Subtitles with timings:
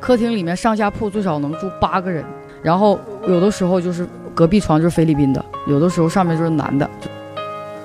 [0.00, 2.24] 客厅里面上下铺最少能住八个人，
[2.62, 6.88] 然后有的时候就是隔壁床就是菲律宾的，有的时候上面就是男的。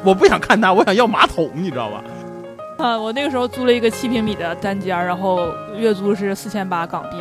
[0.04, 2.04] 我不想看他，我想要马桶，你知道吧？
[2.78, 7.18] 啊，我那个时候租了一个七平米的单间，然后月租是四千八港币。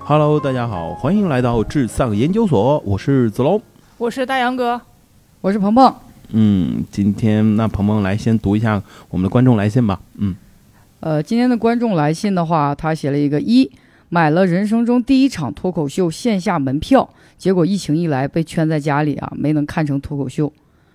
[0.00, 3.60] Hello，大家好，欢迎来到智丧研究所，我是子龙。
[3.96, 4.80] 我是大杨哥，
[5.40, 5.94] 我是鹏鹏，
[6.30, 9.98] 嗯，今天那鹏鹏来先读一下我们的观众来信吧。
[10.16, 10.36] 嗯，
[11.06, 13.70] 呃，今天的观众来信的话，他写了一个一，
[14.08, 17.08] 买了人生中第一场脱口秀线下门票，
[17.38, 20.52] 结果疫情一来被圈在家里啊，没能看成脱口秀。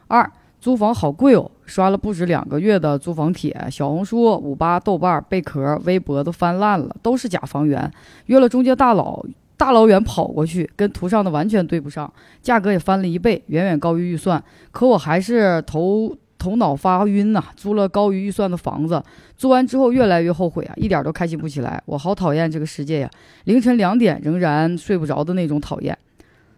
[0.09, 7.89] 二，租房好贵哦，刷了不止两个月的租房帖，小红书、五八、豆瓣、贝壳、微博都翻烂了，都是假房源，
[8.25, 9.25] 约了中介大佬。
[9.55, 14.43] 大老远跑过去，跟图上的完全对不上，价格也翻了一倍，远远高于预算。
[14.71, 18.99] 可我还是头头脑发晕呐、租了高于预算的房子，
[19.37, 21.79] 租完之后越来越后悔啊，一点都开心不起来。
[21.85, 23.09] 我好讨厌这个世界呀！
[23.43, 25.95] 凌晨两点仍然睡不着的那种讨厌。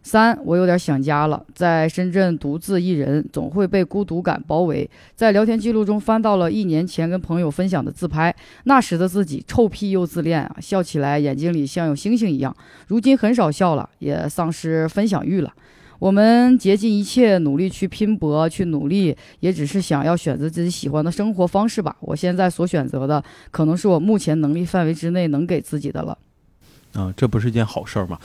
[0.01, 4.89] 三，我有点想家了，在深圳独自一人，总会被孤独感包围。
[5.15, 12.55] 在聊天记录中翻到了一年前跟朋友分享的自拍，那时的自己臭屁又自恋啊，笑起来眼睛里像有星星一样。
[12.87, 15.53] 如今很少笑了，也丧失分享欲了。
[16.03, 21.95] 我们竭尽一切努力去拼搏，去努力，也只是想要选择自己喜欢的生活方式吧。
[22.01, 26.17] 我现在所选择的，可能是我目前能力范围之内能给自己的了。
[26.95, 28.19] 嗯、这不是一件好事儿吗？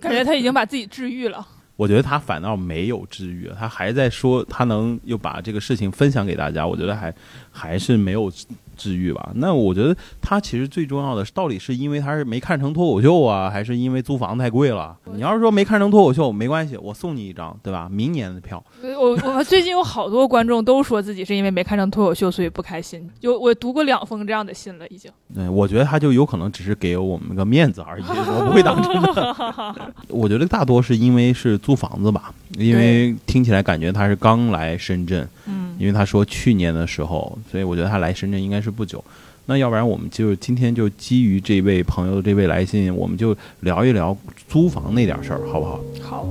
[0.00, 1.46] 感觉他已经把自己治愈了。
[1.78, 7.14] 我觉得他反倒没有治愈，他还在说他能又把这个事情分享给大家，我觉得还
[7.52, 8.28] 还是没有
[8.76, 9.30] 治愈吧。
[9.34, 14.96] 那我觉得他其实最重要的到底是因为他是没看成脱口秀啊，还是因为租房太贵了？
[15.14, 17.88] 你要是说没看成脱口秀，没关系，我送你一张，对吧？
[17.90, 18.62] 明年的票。
[18.82, 23.08] 我我最近有好多观众都说自己是因为没看成脱口秀所以不开心。
[23.20, 25.10] 有我读过两封这样的信了，已经。
[25.34, 29.74] 对，我觉得他就有可能只是给我们个面子而已， 我不会当真的。
[30.08, 39.02] 我觉得大多是因为是租房子吧，因为听起来感觉他是刚来深圳，嗯，因为他说去年的时候，所以我觉得他来深圳应该是不久。
[39.46, 44.16] 那要不然我们就今天就基于这位朋友的这位来信，我们就聊一聊
[44.48, 45.80] 租房那点事儿，好不好？
[46.00, 46.26] 好，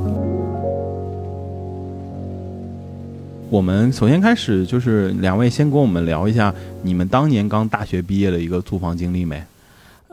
[3.51, 6.51] 我们首先开始就是两位先跟我们聊一下
[6.81, 9.39] 你们当年刚大学毕业的一个租房经历没？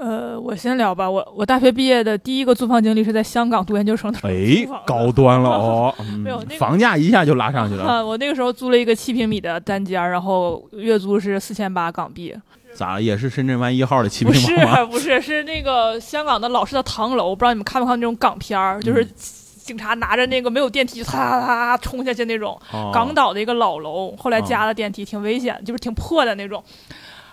[0.01, 1.09] 呃，我先聊吧。
[1.09, 7.85] 我我大学毕业的第一个租房经历是在香港读研究生的时候哎高端了哦， 嗯没有那个房价一下就拉上去了。
[7.85, 12.35] 啊，我那个时候租了一个七平米的单间，然后月租是四千八港币。
[12.73, 14.85] 咋也是深圳湾一号的七不是平米吗？
[14.87, 22.59] 不是是那个香港的老式的唐楼，不知道你们看没看那种港片儿，就是警察拿着那个没有电梯，就哒哒哒冲下去那种。
[22.73, 26.63] 哦港岛的一个老楼，后来加了电梯，挺危险，就是挺破的那种。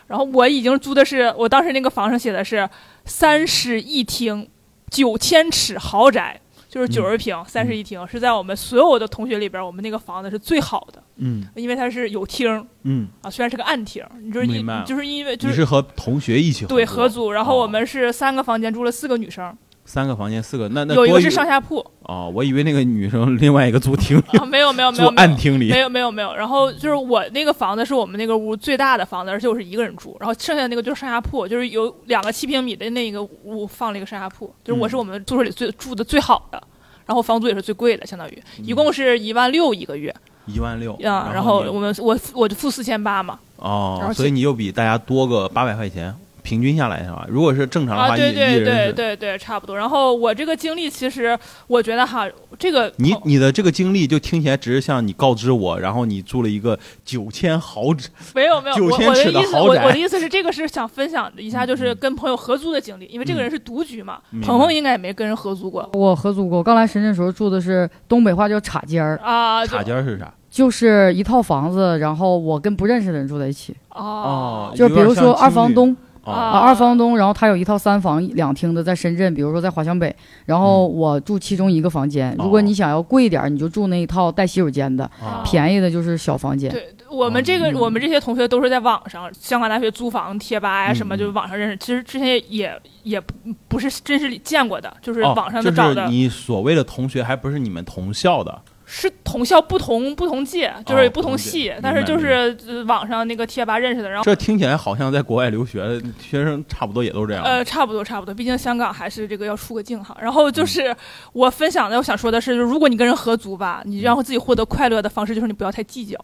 [0.07, 2.67] 然后我已经租的是，我当时那个房上写的是
[3.05, 4.47] 三室一厅，
[4.89, 11.45] 九千尺豪宅，就是九十平，三室一厅，是在我们所有的同学里边，我们那个房子是最好的，嗯。
[11.55, 12.65] 因为它是有厅。
[12.83, 17.61] 嗯，啊，虽然是个暗厅，你就是明白因就是因为就是你是和同学一起对合合租，然后哦。
[17.63, 19.53] 我们是三个房间住了四个女生，
[19.87, 21.77] 三个房间四个，那那有一个是上下铺。
[22.01, 25.09] 哦，我以为那个女生另外一个租厅没有没有没有没有。
[25.15, 25.69] 暗厅里。
[25.69, 36.61] 没有没有没有，然后就是我那个房子是我们那个屋最大的房子，而且我是一个人住，然后剩下的那个就是上下铺，就是有两个七平米的那个屋放了一个上下铺，就是我是我们宿舍里最住的最好的，
[37.05, 38.43] 然后房租也是最贵的，相当于。
[38.61, 40.13] 一共是一万六一个月。
[40.47, 46.15] 一万六啊，然后我们我我就付四千八嘛，哦，所以你又比大家多个八百块钱，
[46.47, 47.25] 平均下来是吧？
[47.27, 48.93] 如果是正常的啊，话，对对对。
[48.93, 49.75] 对对，差不多。
[49.75, 51.37] 然后我这个经历其实
[51.67, 52.25] 我觉得哈，
[52.57, 70.33] 这个你你的这个经历就听起来只是像你告知我，然后你住了一个九千豪宅，没有没有，我9000我的尺的意思，我豪宅我的意思是，这个是想分享一下，就是嗯跟朋友合租的经历，因为这个人是独居嘛，鹏鹏应该也没跟人合租过我合租过，刚来深圳的时候住的是东北话叫插尖儿，啊，就塔尖儿是啥？
[70.49, 75.95] 就是一套房子，然后我跟不认识的人住在一起，哦就比如说二房东哦
[76.31, 80.15] 啊，二房东，然后他有一套三房两厅的在深圳，比如说在华强北，
[80.45, 82.31] 然后我住其中一个房间。
[82.33, 86.69] 哦如果你想要贵一点，你就住那一套带洗手间的，哦便宜的就是小房间。
[86.71, 91.77] 对我们这个嗯我们这些同学都是在网上，香港大学租房贴吧呀嗯什么，就是网上认识。
[91.77, 93.33] 其实之前也也不
[93.67, 107.43] 不是真实里见过的，就是哦网上找的，是你所谓的同学，还不是你们同校的是同校不同不同届，就是不同系，明但是就是呃网上那个贴吧认识的，然后这听起来好像在国外留学的学生差不多也都这样。
[107.43, 110.17] 呃，差不多差不多，毕竟香港还是这个要出个境哈。
[110.21, 110.95] 然后嗯就是
[111.33, 116.17] 我分享的，我想说的是，就是如果你跟人合租吧，你让自己获得快乐的方式就是你不要太计较。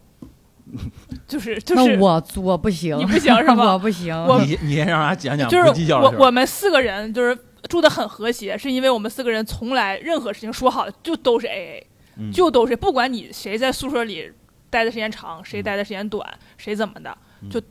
[1.28, 5.94] 就是就是那我我不行，你不行是吧 我不行，我你你先让他讲讲就是。
[5.94, 7.38] 我我们四个人就是
[7.70, 11.88] 住的很和谐，是因为我们四个人从来任何事情说好了就都是 A A，、
[12.18, 14.32] 嗯就都是不管你谁在宿舍里
[14.70, 16.28] 待的时间长，谁待的时间短，
[16.58, 17.62] 谁怎么的，嗯就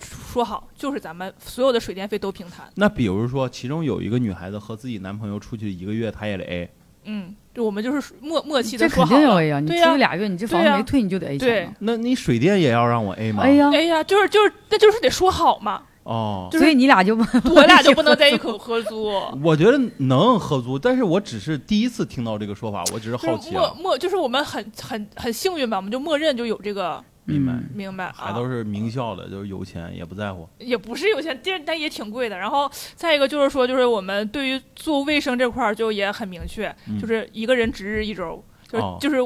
[0.00, 2.64] 说好就是咱们所有的水电费都平摊。
[2.76, 6.70] 那比如说，其中有一个女孩子和自己男朋友出去一个月，她也得 A。
[7.04, 9.18] 嗯，就我们就是默默契的说好了。
[9.18, 11.74] 定要 A 呀，你对呀出去俩月，你这房子没退你就得 A 对钱了。
[11.80, 17.16] 那你水电也要让我 A 吗？？A 呀，哎呀，就是就是，那就是得说好嘛，哦，就是所以你俩就
[17.54, 19.10] 我俩就不能在一口合租。
[19.42, 23.74] 我觉得能合租，但是我只是第一次听到这个说法，我只是好就是默奇啊。
[23.78, 28.14] 默，就是我们很很很幸运吧，我们就默认就有这个明白嗯明白啊。
[28.16, 30.48] 还都是名校的，就是有钱也不在乎。
[30.58, 32.36] 也不是有钱，但但也挺贵的。
[32.36, 39.18] 然后再一个就是说，就是我们对于做卫生这块儿就也很明确，嗯就是一个人值日一周，就是、哦就是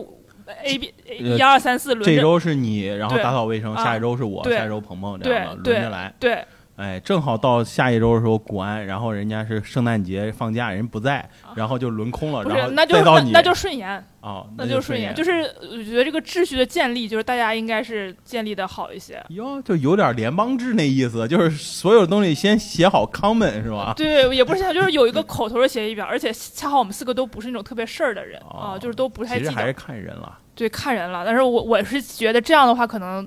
[0.63, 2.05] A B 呃一二三四轮。
[2.05, 6.15] 这周是你，然后打扫卫生，啊下一周是我，下一周鹏鹏这样的轮着来。
[6.21, 6.45] 对
[6.77, 13.89] 哎，正好到下一周的时候，古安，然后人家是圣诞节放假，人不在，然后就轮空了，然后就再到你，那那就顺延，
[14.21, 15.15] 啊，那就就顺延。
[15.15, 19.25] 就是我觉得这个秩序的建立，就是大家应该是建立的好一些。
[19.31, 23.95] 哟，就有点联邦制那意思，就是所有东西先写好 common 是吧？
[23.97, 30.39] 对，也不是想，就是有一个口头的协议表，而且恰好我们四个都不是那种特别事儿的人、哦啊，就是都不太其实还是，看人了。
[30.55, 31.25] 对，看人了。
[31.25, 33.27] 但是我我是觉得这样的话，可能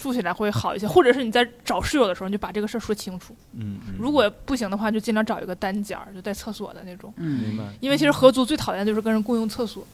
[0.00, 3.34] 住起来会好一些，或者是你在找室友的时候，你就把这个事儿说清楚。
[3.54, 7.12] 嗯，嗯如果不行的话，就尽量找一个单间儿，就带厕所的那种。
[7.16, 9.84] 嗯，明白，因为其实合租最讨厌的就是跟人共用厕所，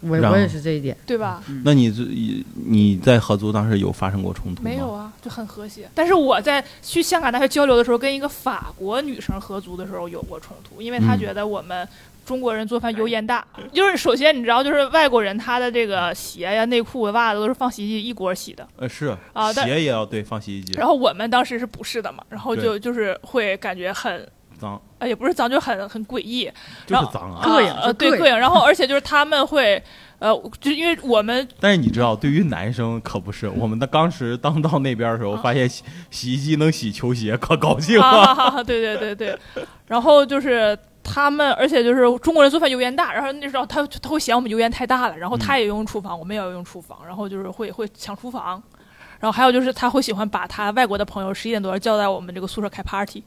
[0.00, 0.96] 我我也是这一点。
[1.04, 1.42] 对吧？
[1.64, 2.02] 那你这
[2.54, 4.70] 你在合租当时有发生过冲突吗？
[4.70, 5.88] 没有啊，就很和谐。
[5.94, 11.86] 但是我在去香港大学交流的时候，跟一个法国女生合租的时候有过冲突，因为她嗯觉得我们
[12.30, 13.44] 中国人做饭油烟大。
[13.72, 22.22] 就是首先你知道，就是外国人他的这个鞋呀、内裤、袜子都是放洗衣机一锅洗的，呃，是啊但鞋也要对放洗衣机，然后我们当时是不是的嘛？
[22.28, 24.24] 然后就就是会感觉很。
[24.60, 26.44] 脏呃，也不是脏，就很很诡异，
[26.86, 27.40] 就是脏啊。
[27.42, 28.38] 膈应呃，对膈应。
[28.38, 29.82] 然后而且就是他们会，
[30.18, 30.30] 呃，
[30.60, 33.48] 就因为我们但是你知道，对于男生可不是。
[33.48, 38.62] 我们的当时当到那边的时候，发现洗洗衣机能洗球鞋，可高兴啊，了。
[38.62, 40.78] 对对对对，然后就是
[41.12, 48.62] 他们，而且就是中国人做饭油烟大，然后那时候他他会嫌我们油烟太大了，然后他也用厨房，我们也要用厨房，然后就是会会抢厨房，
[49.18, 53.22] 然后还有就是他会喜欢把他外国的朋友十一点多叫在我们这个宿舍开 party，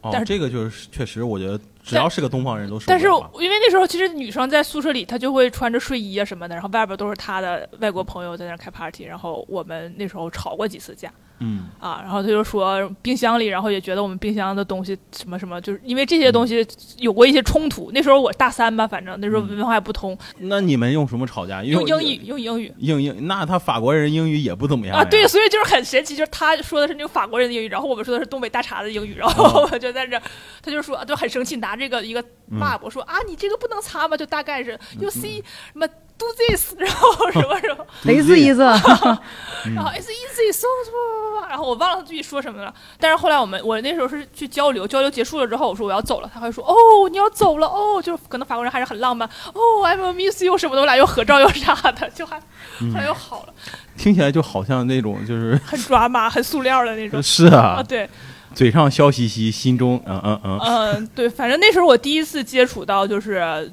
[0.00, 11.10] 哦但，是这个就是确实，我觉得只要是个东方人都受不但是因为那时候其实女生在宿舍里，她就会穿着睡衣啊什么的，然后外边都是她的外国朋友在那开 party，然后我们那时候吵过几次架。
[11.40, 16.66] 嗯，啊，然后他就说冰箱里，然后也觉得我们冰箱的东西什么什么，就是因为这些东西
[16.98, 17.90] 有过一些冲突。
[17.92, 19.56] 那时候我大三吧，反正那时候嗯。
[19.56, 21.62] 文化也不通，那你们用什么吵架？
[21.64, 29.68] 用英语，用英语英英，那他法国人英语也不怎么样啊，对，所以就是很神奇，就是他说的是那个法国人的英语，然后我们说的是东北大碴子英语，然后哦。
[29.70, 30.22] 我就在这儿，
[30.62, 34.16] 他就说就很生气，拿这个一个抹布说啊，你这个不能擦吗？
[34.16, 35.42] 就大概是 you see
[35.72, 35.86] 什么
[36.20, 37.86] do this， 然后什么什么。
[38.02, 42.72] 雷思意思，嗯 然后 it's easy so so，然后我忘了他具体说什么了。
[42.98, 52.38] 但是后来我们我那时候是去交流，交流结束了之后，我说我要走了，他会说哦你要走了哦，就是可能法国人还是很浪漫哦 I will miss you 什么的，我俩又合照又啥的，就还
[52.80, 53.52] 嗯后来又好了，
[53.96, 57.22] 听起来就好像那种就是 很抓马，很塑料的那种。
[57.22, 58.08] 是啊，啊，对，
[58.54, 63.70] 嘴上笑嘻嘻，心中嗯嗯嗯，嗯，对，反正那时候我第一次接触到就是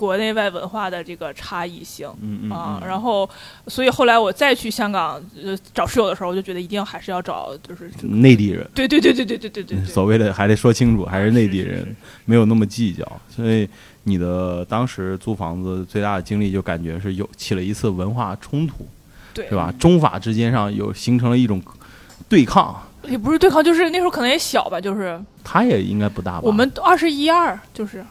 [0.00, 2.08] 国内外文化的这个差异性。
[2.22, 3.28] 嗯嗯啊，嗯，然后，
[3.66, 8.66] 所以后来我再去香港呃找室友的时候，我就觉得一定还是要找，就是内地人。
[8.74, 13.04] 对对对对对对对对对，所谓的还得说清楚，还是内地人，没有那么计较。
[13.28, 13.68] 所以
[14.04, 18.86] 你的当时租房子最大的经历，就感觉是有起了一次文化冲突，
[19.34, 19.70] 对是吧？
[19.78, 21.60] 中法之间上有形成了一种
[22.26, 26.42] 对抗，也不是对抗，就是那时候可能也小吧，就是他也应该不大吧？
[26.44, 28.02] 我们二十一二，就是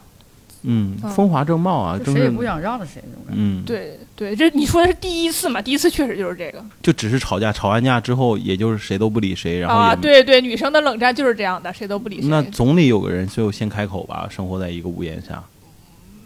[0.63, 3.41] 嗯，嗯风华正茂啊，谁也不想让着谁那种感觉。
[3.41, 5.61] 嗯，，对对，这你说的是第一次嘛？
[5.61, 12.27] 第一次确实就是这个就只是吵架，吵完架之后，也就是谁都不理谁，然后啊，对对，女生的冷战就是这样的，谁都不理谁。
[12.29, 15.43] 那总得有个人最后先开口吧，生活在一个屋檐下。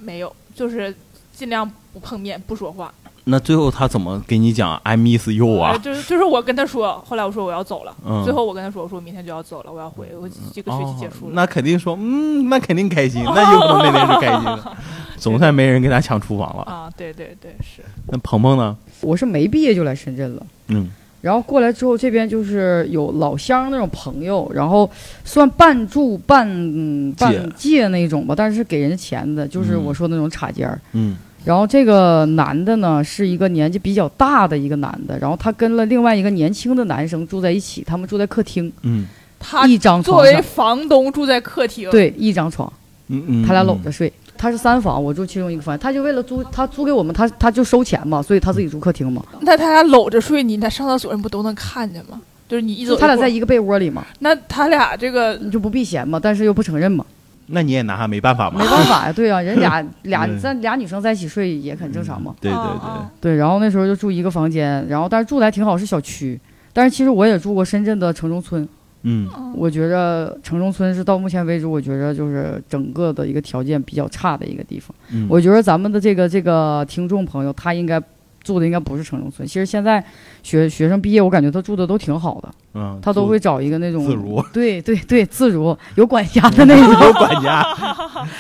[0.02, 0.94] 没有，就是
[1.32, 2.94] 尽量不碰面，不说话。
[3.26, 5.78] 那最后他怎么给你讲 I miss you 呃啊？
[5.78, 11.32] 就是就是我跟他说，后来我说我要走了，嗯最后我跟他说，我说我明天就要走了，我要回，我这个学期结束了。
[11.32, 14.78] 哦那肯定说，嗯，那肯定开心， 那有可能那天是开心的，
[15.18, 16.64] 总算没人跟他抢厨房了。
[16.64, 18.76] 啊，对对对，是那鹏鹏呢？
[19.02, 20.46] 我是没毕业就来深圳了。
[20.68, 20.90] 嗯
[21.22, 24.90] 然后过来之后，这边就是有老乡那种朋友，然后
[25.24, 30.78] 算半住半嗯半借那种吧，但是是给人家钱的，就是嗯我说那种插间儿。
[30.92, 39.06] 嗯然后这个男的呢是一个年纪比较大的一个男的，然后他跟了另外一个年轻的男生住在一起，他们住在客厅，嗯。
[39.46, 42.72] 他一张作为，房东住在客厅，，对，一张床，
[43.10, 44.10] 嗯嗯，他俩搂嗯着睡。
[44.38, 49.22] 他是三房，我住其中一个房，他就为了租，他租给我们，他他就收钱嘛，所以他自己住客厅嘛。
[49.42, 52.22] 那他俩搂着睡，你那上厕所人不都能看见吗？
[52.48, 57.06] 就是你一走他俩在一个被窝里嘛，那他俩这个你就不避嫌嘛，但是又不承认嘛，
[57.48, 62.34] 那你也拿他没办法嘛没，办法呀，对啊，人俩 俩对咱俩女生在一起睡也很正常嘛。
[62.40, 66.40] 对对啊对啊，对，然后那时候就住一个房间，然后但是住的还挺好，是小区。
[66.72, 68.68] 但是其实我也住过深圳的城中村，
[69.04, 74.96] 嗯我觉着城中村是到目前为止，我觉着就是整个的一个条件比较差的一个地方。
[75.12, 78.02] 嗯，我觉得咱们的这个这个听众朋友，他应该
[78.44, 79.48] 住的应该不是城中村。
[79.48, 80.04] 其实现在
[80.42, 87.08] 学学生毕业，我感觉他住的都挺好的，嗯，他都会找一个那种自如，对对对，自如 有管家的那种。
[87.08, 87.66] 有管家，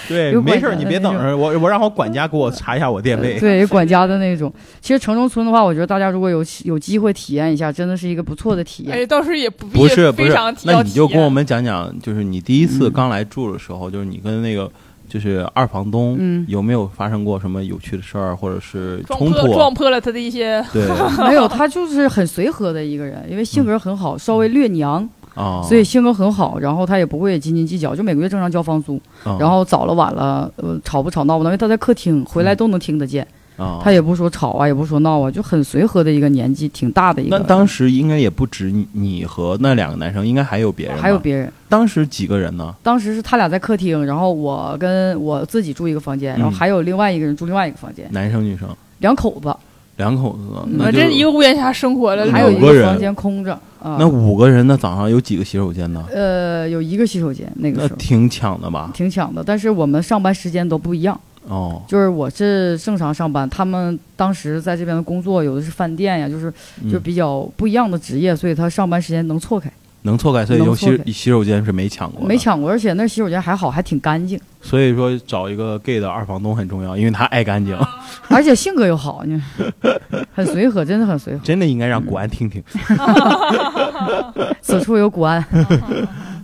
[0.08, 4.54] 对，没事儿，你别等着，我我让我管家给我查一下我电费，对，有管家的那种。
[4.82, 8.98] 其实城中村的话，我觉得大家如果有有机会体验一下，真的是一个不错的体验。
[8.98, 14.72] 哎，倒是也不必不是不是非常，那你就跟我们们讲讲，就是你第一次嗯刚来住的时候，就是你跟那个
[15.08, 19.40] 就是二房东，嗯有没有发生过什么有趣的事儿，或者是冲突？
[19.42, 20.88] 破撞破了他的一些对
[21.28, 26.58] 没有，他就是很随和的一个人，因为性格很好，稍微略娘，啊，所以性格很好。
[26.58, 29.00] 然后他也不会斤斤计较，就每个月正常交房租。
[29.24, 33.28] 啊然后早了晚了，呃，吵不吵闹不闹，因为他在客厅，回来都能听得见。
[33.58, 37.38] 啊，他也不说吵啊，也不说闹啊，就很随和的一个年纪，挺大的一个。
[37.38, 42.74] 那当时应该也不止你你和那两个男生，应该还有别人，还有别人，当时几个人呢？
[42.82, 48.68] 当时是他俩在客厅，然后我跟我自己住一个房间，然后嗯还有另外一个人住另外一个房间，男生女生
[49.00, 49.56] 两口子，
[49.98, 53.98] 两口子那这一个屋檐下生活了，还有一个人房间空着啊。
[54.00, 56.04] 那五个人，那早上有几个洗手间呢？
[56.12, 58.90] 呃，有一个洗手间，那个时候那挺抢的吧？
[58.96, 61.20] 挺抢的，但是我们上班时间都不一样。
[61.48, 69.72] 哦，就是我是正常上班，他们当时在这边的工作有的是饭店呀，就是嗯就比较不一样的职业，所以他上班时间能错开，
[70.04, 72.38] 能错开，所以有能错开洗洗手间是没抢过，没。
[72.38, 77.78] 抢过，而且那洗手间还好，还挺干净，所以说找一个 gay 的二房东很重要，因为他爱干净，
[78.30, 79.42] 而且性格又好，你
[80.34, 81.44] 很随和，真的很随和。
[81.44, 82.64] 真的应该让国安听听。
[84.62, 85.46] 此处有古安，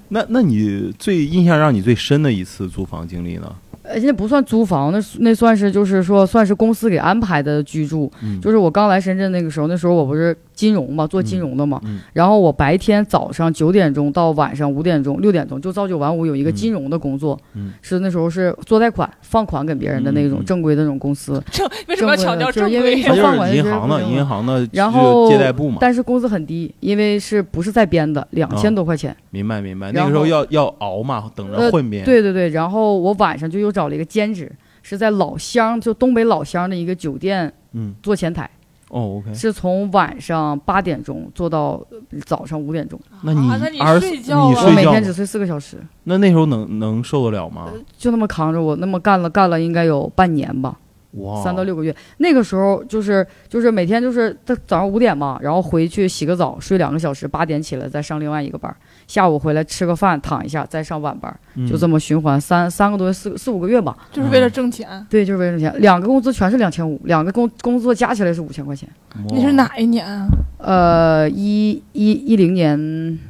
[0.10, 3.50] 那那你最印象让你最深的一次租房经历呢？
[3.90, 8.12] 呃，那不算租房，那那算是就是说算是公司给安排的居住。
[8.24, 25.78] 嗯，就是我刚来深圳那个时候，那时候我不是金融嘛，做金融的嘛，嗯然后我白天早上九点钟到晚上五点钟、六点钟就朝九晚五，有一个金融的工作，嗯是那时候是做贷款、放款给别人的那种正规的那种公司， 正为什么要强调正正规就是因为放款是银行的，银行的然后借贷部嘛。
[25.82, 29.16] 但是工资很低，因为是不是在编的，两千多块钱。
[29.32, 34.52] 明白明白，那个时候要要熬嘛，等着呃混编。，对对对，然后我晚上就又找了一个兼职，
[34.84, 38.50] 是在老乡，就东北老乡的一个酒店嗯，做前台，
[38.90, 47.72] 哦，OK，是从晚上八点钟做到呃早上五点钟，那你啊那你二睡觉啊你睡觉我每天只睡四个小时，那那时候能能受得了吗？
[47.98, 50.78] 就那么扛着我，那么干了干了应该有半年吧，
[51.12, 51.96] 哇，三到六个月。
[52.18, 58.76] 那个时候就是就是每天就是早早上五点嘛，然后回去洗个澡，睡两个小时，八点起来再上另外一个班儿，
[59.10, 61.36] 下午回来吃个饭躺一下，再上晚班，
[61.68, 63.98] 就这么么循环三三个多月四四五个月吧。
[64.12, 65.04] 就是为了挣钱。
[65.10, 68.88] 对，就是为了挣钱，两个工资全是两千五，两个工工作加起来是五千块钱。
[69.30, 69.54] 你是？
[69.54, 70.28] 哪一年啊？
[70.60, 72.78] 呃，一一一零年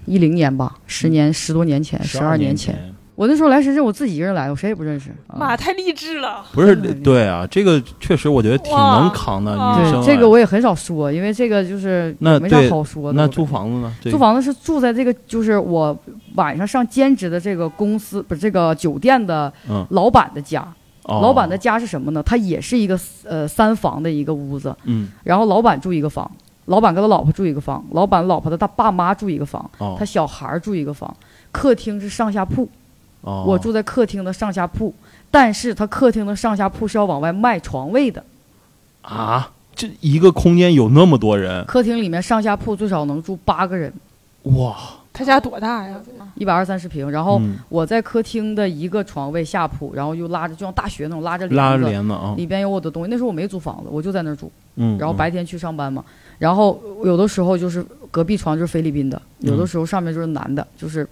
[0.06, 2.78] 一零年吧，十年十多年前，十二年前。
[3.20, 5.10] 我那时候来深圳，我自己一个人来，我谁也不认识。
[5.28, 6.42] 啊妈，太励志了！
[6.54, 13.22] 不是对对啊，这个确实我觉得挺哇能扛的哇女生这个我也很少说，因为这个就是那没啥好说的。
[13.22, 13.94] 那租房子呢？
[14.04, 15.94] 租房子是住在这个，就是我
[16.36, 20.62] 晚上上兼职的这个公司，不是这个酒店的嗯，老板的家。
[21.04, 22.24] 哦老板的家是什么呢？
[22.24, 26.30] 他也是一个呃三房的一个屋子，嗯然后老板住一个房，
[26.68, 31.14] 老板跟他老婆住一个房，老板老婆的大爸妈住一个房，哦他小孩儿住一个房，
[31.52, 32.70] 客厅是上下铺，
[33.22, 34.94] 哦，我住在客厅的上下铺，
[35.30, 38.24] 但是他客厅的上下铺是要往外卖床位的，
[39.02, 43.94] 啊，这一个空间有那么多人客厅里面上下铺最少能住八个人，
[44.44, 44.76] 哇！
[45.12, 46.00] 他家多大呀？
[46.36, 52.14] 一百二三十平，然后嗯我在客厅的一个床位下铺，然后又拉着就像大学那种拉着拉着帘子。
[52.14, 56.06] 啊，里边有我的东西，那时候我没租房子，我就在那儿住，嗯，嗯然后白天去上班嘛。
[56.38, 61.06] 然后有的时候就是隔壁床就是菲律宾的，有的嗯时候上面就是男的，就是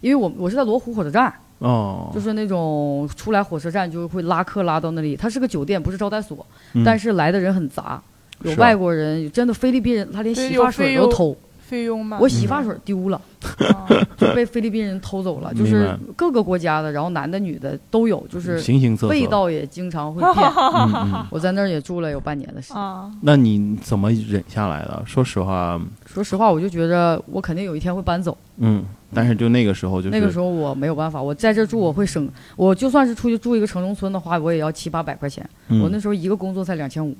[0.00, 6.82] 因为我我是在罗湖火车站，哦，就是那种出来火车站就会拉客拉到那里，它是个酒店，不是招待所，嗯。
[6.84, 8.02] 但是来的人很杂，
[8.42, 12.18] 有是外国人，真的菲律宾人，他连对洗发水都偷，费用吗？
[12.20, 13.20] 我洗发水丢了，
[13.68, 13.86] 啊
[14.16, 20.46] 就被菲律宾人偷走了，就是各个国家的，然后男的女的都有，就是形形色色，味道也经常会变。
[20.46, 21.26] 嗯嗯。
[21.30, 22.80] 我在那儿也住了有半年的时间。
[22.80, 25.02] 啊，那你怎么忍下来的？
[25.06, 28.36] 说实话，说实话，我就觉着我肯定有一天会搬走。
[28.58, 35.48] 嗯，但是就那个时候就是那个时候我没有办法，我在这住我会省，我就算是出去住一个城中村的话，我也要七八百块钱。
[35.68, 37.16] 嗯我那时候一个工作才两千五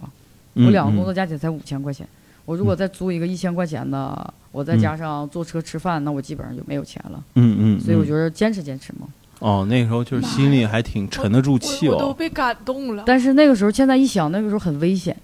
[0.54, 2.06] 我两个工嗯作加起来才五千块钱。
[2.44, 7.22] 我如果再租一个一千块钱的，我再加上坐车吃饭，那我基本上就没有钱了。
[7.34, 9.06] 嗯嗯，所以我嗯觉得坚持坚持嘛。
[9.40, 12.14] 哦，那个时候就是心里还挺沉得住气我我都哦。
[12.14, 13.02] 被感动了。
[13.06, 15.14] 但是那个时候，现在一想，那个时候很危险，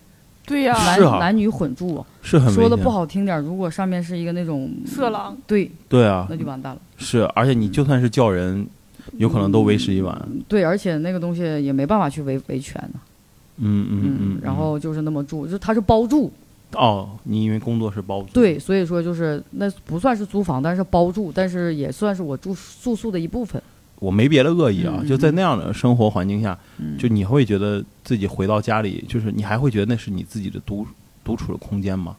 [0.45, 6.81] 对呀，男男女混住，是很危说的不，好听点儿，如果上面是一个那种色狼，对，对啊那，就完蛋了。
[6.99, 8.67] 是，而且你就算是叫人，
[9.19, 10.29] 有可能都为时已晚。
[10.49, 13.01] 对，而且那个东西也没办法去维维权呢。
[13.59, 16.31] 嗯嗯嗯，然后就是那么住，就他是包住，
[16.75, 23.61] 哦，你因为工作是包租，对，所以说就是那不算是租房，但是包住，但是也算是我住住宿的一部分。
[23.99, 30.87] 我没别的恶意啊，嗯就在那样的生活环境下，嗯就你会觉得自己回到家里，就是你还会觉得那是你自己的独
[31.23, 32.17] 独处的空间吗？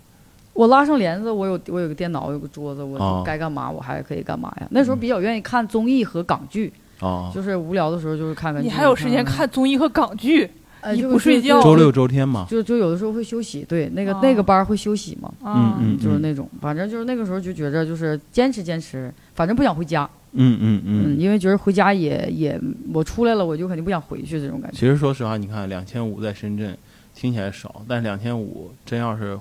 [0.53, 4.67] 我拉上帘子，我有我有个电脑，我有个桌子，哦我该干嘛我还可以干嘛呀？
[4.70, 8.62] 那时候比较愿意看综艺和港剧，哦，就是无聊的时候就是看看。
[8.62, 10.48] 你还有时间看综艺和港剧
[10.82, 10.94] 哎？
[10.96, 15.74] 你就不睡觉周六周天嘛，就就有的时候会休息，对，那个、哦那个班会休息嘛，嗯？
[15.80, 21.20] 嗯就是那种，反正就是那个时候就觉着就是坚持坚持，反正不想回家，嗯嗯嗯，嗯。
[21.20, 22.60] 因为觉得回家也也
[22.94, 24.78] 我出来了，我就肯定不想回去这种感觉。
[24.78, 26.78] 其实说实话，你看两千五在深圳
[27.14, 29.38] 听起来少，但两千五真要是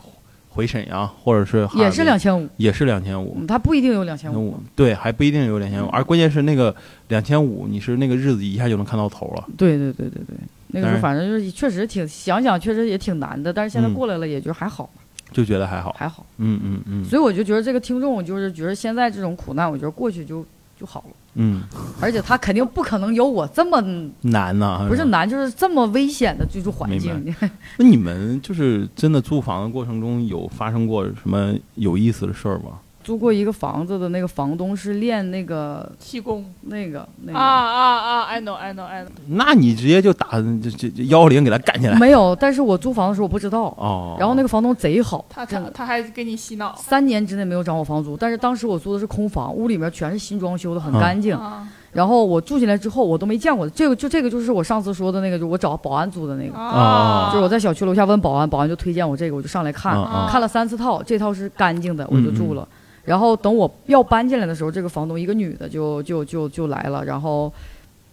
[0.50, 4.59] 回沈阳或者是也是两千五，也是两千五，嗯他不一定有两千五。
[4.75, 6.75] 对，还不一定有两千五，而关键是那个
[7.09, 9.49] 两千五，你是那个日子一下就能看到头了。
[9.56, 10.37] 对对对对对，
[10.72, 14.88] 那个时候反正就是确实挺想想，确实也挺难的，但是现在嗯过来了，也就还好，
[15.32, 16.24] 就觉得还好，还好。
[16.38, 20.44] 嗯嗯嗯，所以我就觉得这个听众，就是觉得现在这种苦难，我觉得过去就
[20.78, 21.16] 就好了。
[21.34, 21.62] 嗯，
[22.00, 23.80] 而且他肯定不可能有我这么
[24.22, 27.34] 难呐、不是难，就是这么危险的居住环境。
[27.78, 32.80] 那你们就是真的租房的过程中有发生过什么有意思的事儿吗？
[33.02, 37.40] 租过一个房子的那个房东是练那个气功那个那啊个。
[37.40, 39.09] 啊啊啊！I know I know I know。
[39.28, 44.17] 那你直接就打这这这幺幺零给他干起来没有，但是我租房的时候我不知道，哦。
[44.19, 51.34] 然后那个房东贼好，他他真的他还给你洗脑三年之内没有涨我房租，但是当时我租的是空房，屋里面全是新装修的，很嗯干净。
[51.34, 53.71] 啊然后我住进来之后，我都没见过的。
[53.73, 59.93] 这个就这个就是我上次说的那个，就我找保安租的那个，啊就是我在小区楼下问保安，保安就推荐我这个，我就上来看，
[60.28, 62.69] 看了三四套，这套是干净的，我就住嗯了。
[63.04, 67.52] 然后等我要搬进来的时候，这个房东一个女的就就就就来了，然后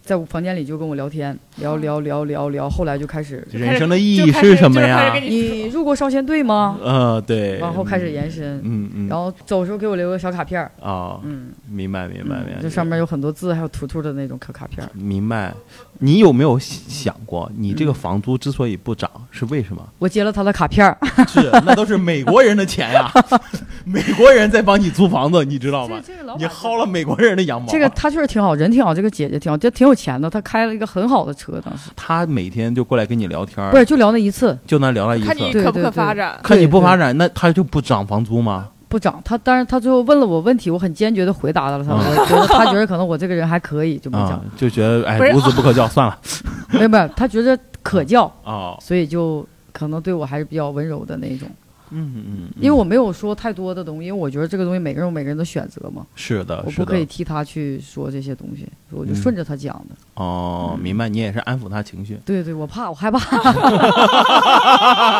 [0.07, 5.13] 在我房间里就跟我聊天，聊聊聊聊聊，后来就开始，人生的意义是什么呀？
[5.19, 6.79] 你你入过少先队吗？
[6.81, 14.89] 呃，对，往后开始延伸，嗯嗯，然后走的时候给我留个小卡片儿，啊，嗯，明白明白明白，这上面有很多字，还有图图的那种可卡片儿。
[14.93, 15.53] 明白。
[15.99, 19.81] 你有没有想过，你这个房租之所以不涨，是为什么？
[19.97, 20.95] 我接了他的卡片儿，
[21.27, 23.11] 是，那都是美国人的钱呀，
[23.83, 25.99] 美国人在帮你租房子，你知道吗？
[26.37, 27.67] 你薅了美国人的羊毛。
[27.67, 31.89] 这个他确实挺好，人挺好，这个姐姐挺好，这挺有钱的，他开了一个很好的车，当时。
[31.95, 34.57] 他每天就过来跟你聊天儿，不是就聊那一次。
[34.67, 35.27] 就那聊了一次。
[35.27, 36.39] 看你，可不可发展。
[36.43, 38.69] 看你不发展，那他就不涨房租吗？
[38.89, 46.17] 不涨，他但是他最后问了我问题，我很坚决的回答了他，啊我觉得他觉得可能我这个人还可以，就没啊涨，，就觉得哎孺子不可教，算了。
[46.71, 51.49] 没有没有，他觉得可教，哦，所以就可能对我还是比较温柔的那种，
[51.91, 59.95] 嗯嗯，嗯因为我没有说太多的东西，因为我觉得这个东西每个人有每个人的选择嘛，是的，我不可以，替他去说这些东西，我就嗯顺着他讲的。
[60.15, 63.19] 哦，明白，你也是安抚他情绪，对对，我怕，我害怕。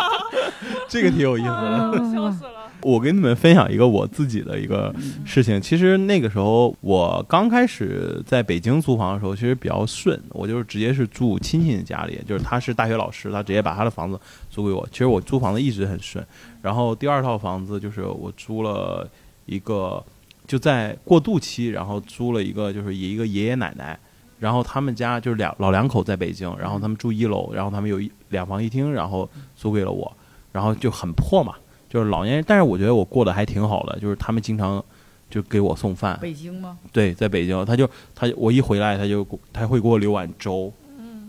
[0.88, 1.52] 这个挺有意思的。
[1.54, 2.67] 啊笑死了！
[2.88, 4.96] 我跟你们分享一个我自己的一个
[5.26, 5.62] 事情。
[5.62, 14.18] 其实那个时候我刚开始在北京租房的时候，其实比较顺，我就是直接是住亲戚家里，就是他是大学老师，他直接把他的房子
[14.50, 14.88] 租给我。
[14.90, 16.26] 其实我租房子一直很顺。
[16.62, 19.06] 然后第二套房子就是我租了
[19.46, 20.02] 一个，
[20.48, 24.00] 就在过渡期，然后租了一个就是一个爷爷奶奶。
[24.40, 30.10] 然后他们家就是两老两口在北京，然后他们住一楼，然后他们有一两房一厅，然后租给了我，
[30.54, 31.56] 然后就很破嘛，
[31.90, 34.84] 就是老年人，但是我觉得我过得还挺好的，就是他们经常
[35.30, 36.78] 就给我送饭，北京吗？
[36.92, 40.72] 对，在北京，他就他我一回来他就他会给我留碗粥，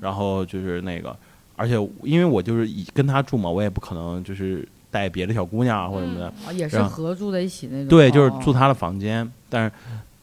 [0.00, 1.16] 然后就是那个，
[1.56, 7.88] 而且因为我就是以跟他住嘛，我也不可能就是带别的小姑娘啊或者什么的，啊，也是合住在一起那种。
[7.88, 9.72] 对，就是哦住他的房间，但是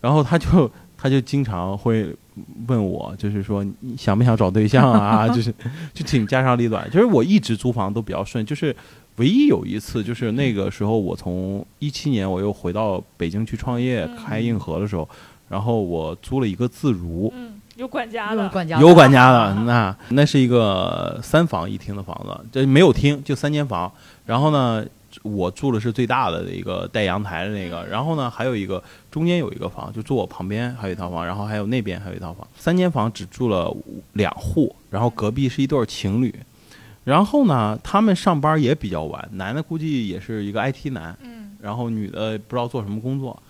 [0.02, 2.16] 然后他就他就经常会
[2.68, 5.28] 问我，就是说你想不想找对象啊？
[5.34, 5.54] 就是
[5.94, 8.76] 就挺家长里短，就是我一直租房都比较顺，就是
[9.18, 15.08] 唯一有一次就是那个时候，我从一七年我又回到北京去创业嗯开硬核的时候，
[15.48, 23.90] 然后我租了一个自如，嗯，有管家的，有管家，有管家的，那那是一个三房一厅的房子，这没有厅，就三间房。
[24.26, 24.86] 然后呢，
[25.22, 27.86] 我住的是最大的一个带阳台的那个。
[27.86, 33.74] 然后呢，还有一个中间有一个房，就住我旁边还有一套房，然后还有那边还有一套房，三间房只住了
[34.14, 36.36] 两户，然后隔壁是一对儿情侣。
[37.06, 43.42] 然后呢，他们上班也比较晚，男的估计也是一个 IT 男，嗯然后女的不知道做什么工作。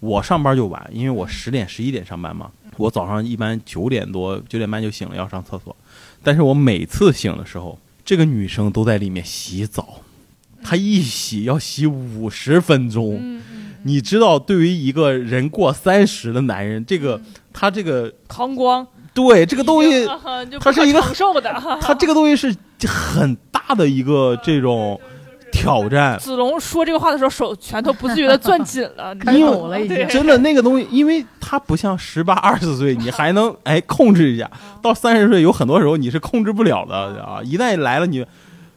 [0.00, 2.50] 我上班就晚，因为我十点十一点上班嘛。
[2.76, 5.74] 我早上一般九点多九点半就醒了，要上厕所。
[6.22, 10.00] 但是我每次醒的时候，这个女生都在里面洗澡，
[10.62, 13.16] 她一洗要洗五十分钟。
[13.16, 17.20] 嗯嗯，你知道，对于一个人过三十的男人，这个
[17.52, 18.86] 他这个膀胱
[19.16, 20.06] 对这个东西，
[20.60, 21.02] 它是一个。
[21.80, 22.54] 它这个东西是
[22.86, 25.00] 很大的一个这种
[25.50, 26.18] 挑战。
[26.18, 34.50] 子龙说这个话的时候，手拳头不自觉的攥紧了， 你知道吗开抖了已经真的那个东西，因为它不像十八二十岁，你还能哎控制一下，
[34.82, 37.40] 到三十岁有很多时候你是控制不了的啊！
[37.42, 38.24] 一旦来了你，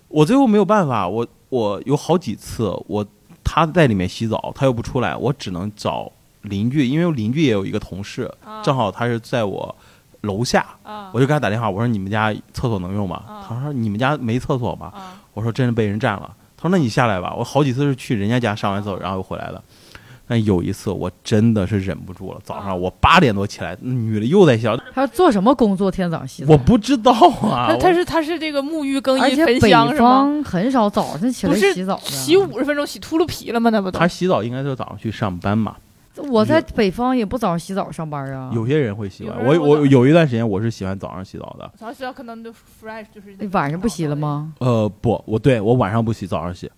[0.08, 3.06] 我最后没有办法，我我有好几次我
[3.43, 6.10] 他在里面洗澡，他又不出来，我只能找
[6.43, 9.75] 邻居，因为邻居也有一个同事，啊正好他是在我
[10.21, 13.45] 楼下，啊我就给他打电话，我说你们家厕所能用吗啊？
[13.47, 14.91] 他说你们家没厕所吗？
[14.93, 16.36] 啊我说真是被人占了。
[16.58, 17.34] 他说那你下来吧。
[17.38, 19.63] 我好几次是去人家家上完厕所，然后又回来的。
[20.27, 25.89] 但有一次我真的是忍不住了，早啊上我八点多起来，那女的又在笑，他做什么工作？
[25.89, 26.51] 天早上洗澡？
[26.51, 27.69] 我不知道啊。
[27.69, 30.23] 他他是他是这个沐浴更衣焚香是吗？
[30.23, 32.01] 方很少早上起来洗澡的。
[32.01, 33.71] 洗五十分钟洗秃噜皮了吗？
[33.71, 35.75] 那不都他洗澡应该就是早上去上班嘛。
[36.29, 38.51] 我在北方也不早上洗澡上班啊。
[38.53, 41.71] 有些人会洗完，我我我有一段时间我是喜欢早上洗澡的。
[41.77, 44.15] 早上洗澡可能就 fresh 就是你晚上不洗了？
[44.15, 44.53] 吗？
[44.60, 46.69] 呃，不，我对我晚上不洗，早上洗。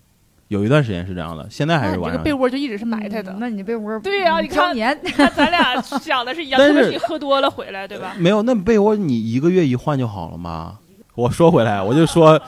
[0.50, 2.24] 有一段时间是这样的，现在还是晚上这个。
[2.24, 3.38] 被窝就一直是埋汰的嗯。
[3.40, 8.14] 那你被窝对呀你看胶粘那咱俩想的是一样，但是特别是你喝多了回来，对吧？
[8.18, 10.78] 没有，那被窝你一个月一换就好了吗？
[11.16, 12.42] 我说回来，我就说，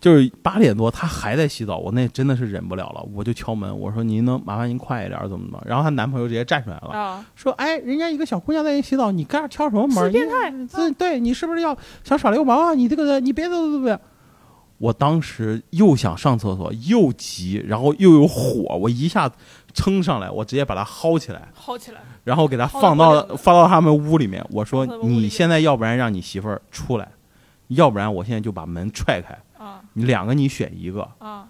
[0.00, 5.62] 就是八点多他还在洗澡，我那真的是忍不了了，我就敲门，我说您能麻烦您快一点，怎么怎么？
[5.66, 10.04] 然后她男朋友直接站出来了，啊，说，哎，人家一个小姑娘在那洗澡，你干啥敲什么门？
[10.04, 10.50] 是变态
[10.96, 12.74] 对你是不是要想耍流氓啊？
[12.74, 14.00] 你这个人，你别走走走走。
[14.78, 19.28] 我当时又想上厕所，又急，然后又有火，我一下
[19.74, 24.46] 撑上来，我直接把它薅起来，薅起来，然后给他放到放到他们屋里面。
[24.52, 27.08] 我说你现在要不然让你媳妇儿出来，
[27.66, 29.36] 要不然我现在就把门踹开，
[29.68, 31.08] 啊你两个你选一个。
[31.18, 31.46] 啊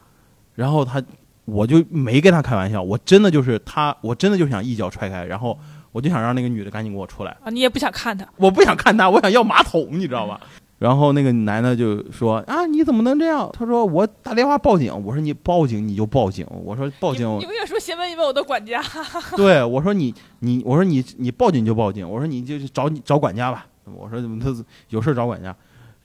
[0.54, 1.00] 然后他，
[1.44, 5.56] 我就没跟他开玩笑，我真的就是他，我真的就想一脚踹开，然后
[5.92, 7.48] 我就想让那个女的赶紧给我出来，啊！
[7.50, 10.40] 你也不想看他，我不想看他，我想要马桶，你知道吧？
[10.78, 13.48] 然后那个男的就说啊，你怎么能这样？
[13.52, 14.92] 他说我打电话报警。
[15.04, 16.44] 我说你报警你就报警。
[16.50, 18.82] 我说报警你，你不也说先问一问我的管家？
[19.36, 25.54] 对，我说你你，我说你你报警就报警，我说你就找你找管家吧，我说他有事找管家，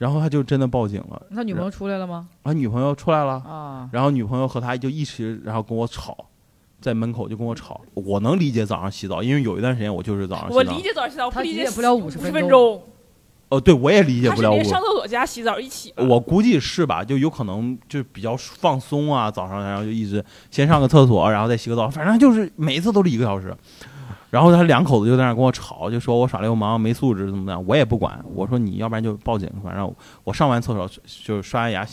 [0.04, 2.28] 然后他就真的报警了，他女朋友出来了吗？
[2.42, 6.18] 啊，女朋友出来了，啊，然后女朋友和他就一直然后跟我吵，
[6.82, 12.84] 在门口就跟我吵，我能理解早上洗澡，因为有一段时间我就是早上洗澡，我理解早上洗澡，我不理解不了五50分分钟。
[13.48, 15.94] 哦，对我也理解不了我连上厕所加洗澡一起。
[15.96, 23.56] 我估计是吧，就有可能就比较放松啊，早上然后就一直先上个厕所，然后再洗个澡，反正就是每一次都是一个小时。
[24.34, 28.20] 然后他两口子就在那跟我吵，就说我耍流氓、没素质怎么样，我也不管。
[28.34, 30.90] 我说你要不然就报警，反正我上完厕所
[31.24, 31.86] 就是刷完牙，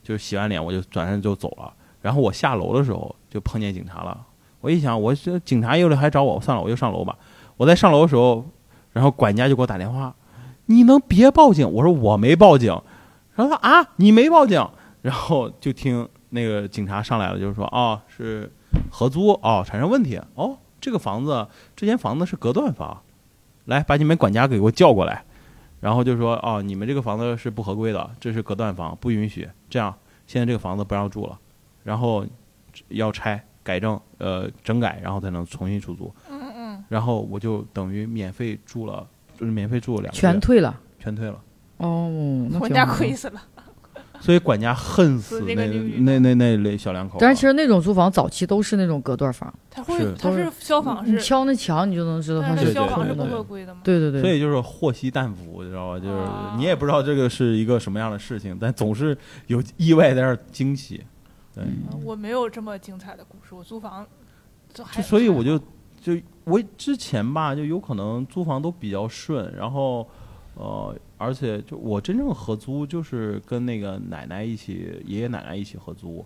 [0.00, 1.74] 就洗完脸我就转身就走了。
[2.00, 4.16] 然后我下楼的时候就碰见警察了，
[4.60, 7.16] 我一想我这警察又来还找我，算了，我就上楼吧。
[7.56, 8.46] 我在上楼的时候，
[8.92, 10.14] 然后管家就给我打电话，
[10.66, 11.68] 你能别报警？
[11.68, 12.80] 我说我没报警。
[13.34, 14.64] 然后他啊，你没报警？
[15.02, 18.48] 然后就听那个警察上来了，就是说哦是
[18.88, 23.02] 合租哦产生问题哦，这个房子这间房子是隔断房，
[23.64, 25.24] 来把你们管家给我叫过来。
[25.80, 29.48] 然后就说哦，你们这个房子是不合规的，这是隔断房，不允许。
[29.70, 29.94] 这样，
[30.26, 31.38] 现在这个房子不让住了，
[31.84, 32.26] 然后
[32.88, 36.12] 要拆、改正、呃整改，然后才能重新出租。
[36.28, 39.06] 嗯嗯，然后我就等于免费住了，
[39.38, 40.80] 就是免费住了两个月，全退了。
[40.98, 41.40] 全退了。
[41.76, 43.40] 哦，那管家亏死了。
[44.20, 47.18] 所以管家恨死那那那那那那小两口啊。
[47.20, 53.80] 但是其实那种租房早期都是那种隔断房，他会是，他是消防是，你敲那墙你就能知道它但是消防是不空的合规的吗？
[53.84, 55.98] 对对对，所以就是祸兮旦伏，知道吧？
[55.98, 61.04] 就是啊你也不知道这个是一个什么样的事情，但总是有意外在那儿惊喜。
[61.54, 64.06] 对，嗯我没有这么精彩的故事，我租房
[64.72, 65.58] 就还就所以我就
[66.00, 70.06] 就我之前吧，就有可能租房都比较顺，然后
[70.54, 76.24] 呃，而且就我真正合租就是跟那个奶奶一起，爷爷奶奶一起合租，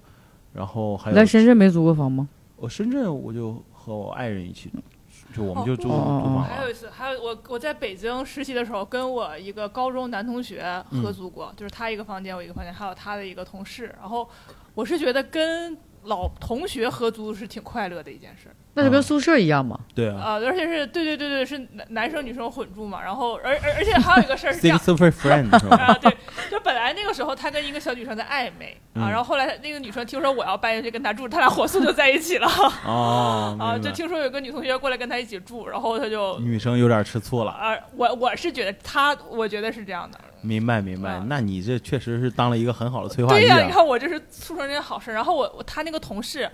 [0.53, 2.29] 然后还有在深圳没租过房吗？
[2.57, 4.71] 我深圳我就和我爱人一起，
[5.35, 6.43] 就我们就租、房了。
[6.43, 13.93] 还有一次，还有我我在北京实习的时候，跟我一个高中男同学合租过，就是他一个房间，我一个房间，还有他的一个同事。
[13.99, 14.29] 然后
[14.75, 18.49] 我是觉得跟老同学合租是挺快乐的一件事。
[18.75, 19.79] 那就跟宿舍一样嘛。
[19.95, 23.03] 对啊啊、而且是对对对对，是男男生女生混住嘛。
[23.03, 24.79] 然后而而而且还有一个事儿是这样。
[24.79, 25.55] ，super friend？
[25.77, 26.11] 啊，对，
[26.51, 32.49] 就本来那个时候他跟一个小女生在暧昧啊，嗯然后后来那个女生听说我要搬进去跟他住，他俩火速就在一起了
[32.87, 37.53] 哦， 啊，就听说有个女同学过来跟他一起住，然后他就女生有点吃醋了。
[37.53, 40.19] 啊，我我是觉得他，我觉得是这样的。
[40.43, 41.13] 明白明白。
[41.13, 43.71] 啊，那你这确实是当了一个很好的催化剂对呀、你啊。
[43.73, 45.13] 看我这是促成这件好事。
[45.13, 46.49] 然后我我他那个同事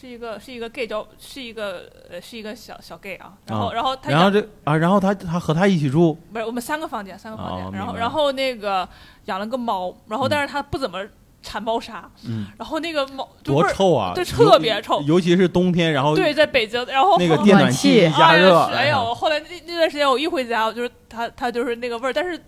[0.00, 7.78] 是一个是一个 gay 叫是一个呃是一个小小 gay 啊，然后、啊然后他然后这啊，然后他他和他一起住，不是我们三个房间三个房间，哦明白。
[7.78, 8.88] 然后然后那个
[9.26, 11.04] 养了个猫，然后但是他不怎么
[11.42, 14.12] 铲猫砂，嗯，然后那个猫就多味儿臭啊！
[14.14, 15.00] 对特别臭。
[15.02, 19.02] 尤其是冬天，然后对，在北京，然后那个电暖气加热，哎呀是哎呀，呀。
[19.02, 22.40] 我后来那那段时间我一回家，我就是他他就是那个味儿，但是。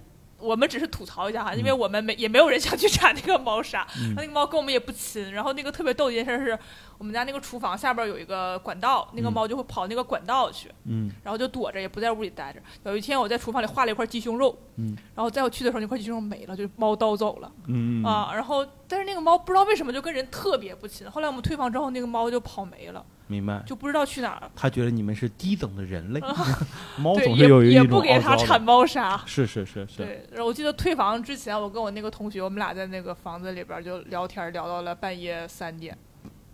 [0.44, 5.32] 我们只是吐槽一下哈，因为嗯我们没也没有人想去铲那个猫砂，嗯那个猫跟我们也不亲。
[5.32, 6.58] 然后那个特别逗的一件事是，
[6.98, 12.60] 我们家那个厨房下边有一个管道，那个嗯猫就会跑那个管道去，嗯然后就躲着，也不在屋里待着。
[12.84, 17.50] 有一天我在厨房里画了一块鸡胸肉，嗯然后在我去的时候那块鸡胸肉没了，就猫叨走了。
[17.66, 23.62] 嗯啊，然后但是那个猫不知道为什么就跟人特别不亲，后来我们退房之后，那个猫就跑没了，明白。
[23.66, 24.50] 就不知道去哪儿了。
[24.54, 26.20] 他觉得你们是低等的人类，
[26.98, 29.16] 猫对，总是有一种也也不给傲娇的它铲猫砂。
[29.26, 35.96] 是是是是，对，然后我记得退房之前，我跟我那个同学，我们俩在那个房子里边就聊天，聊到了半夜三点，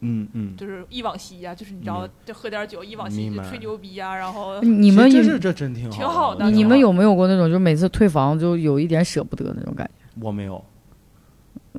[0.00, 0.56] 嗯嗯。
[0.56, 10.20] 就是忆往昔呀、就是你知道，就喝点酒，忆往昔，吹牛逼呀、然后你们有其实这是这真挺好挺好的你们有没有过那种，就是每次退房就有一点舍不得那种感觉？
[10.22, 10.62] 我没有。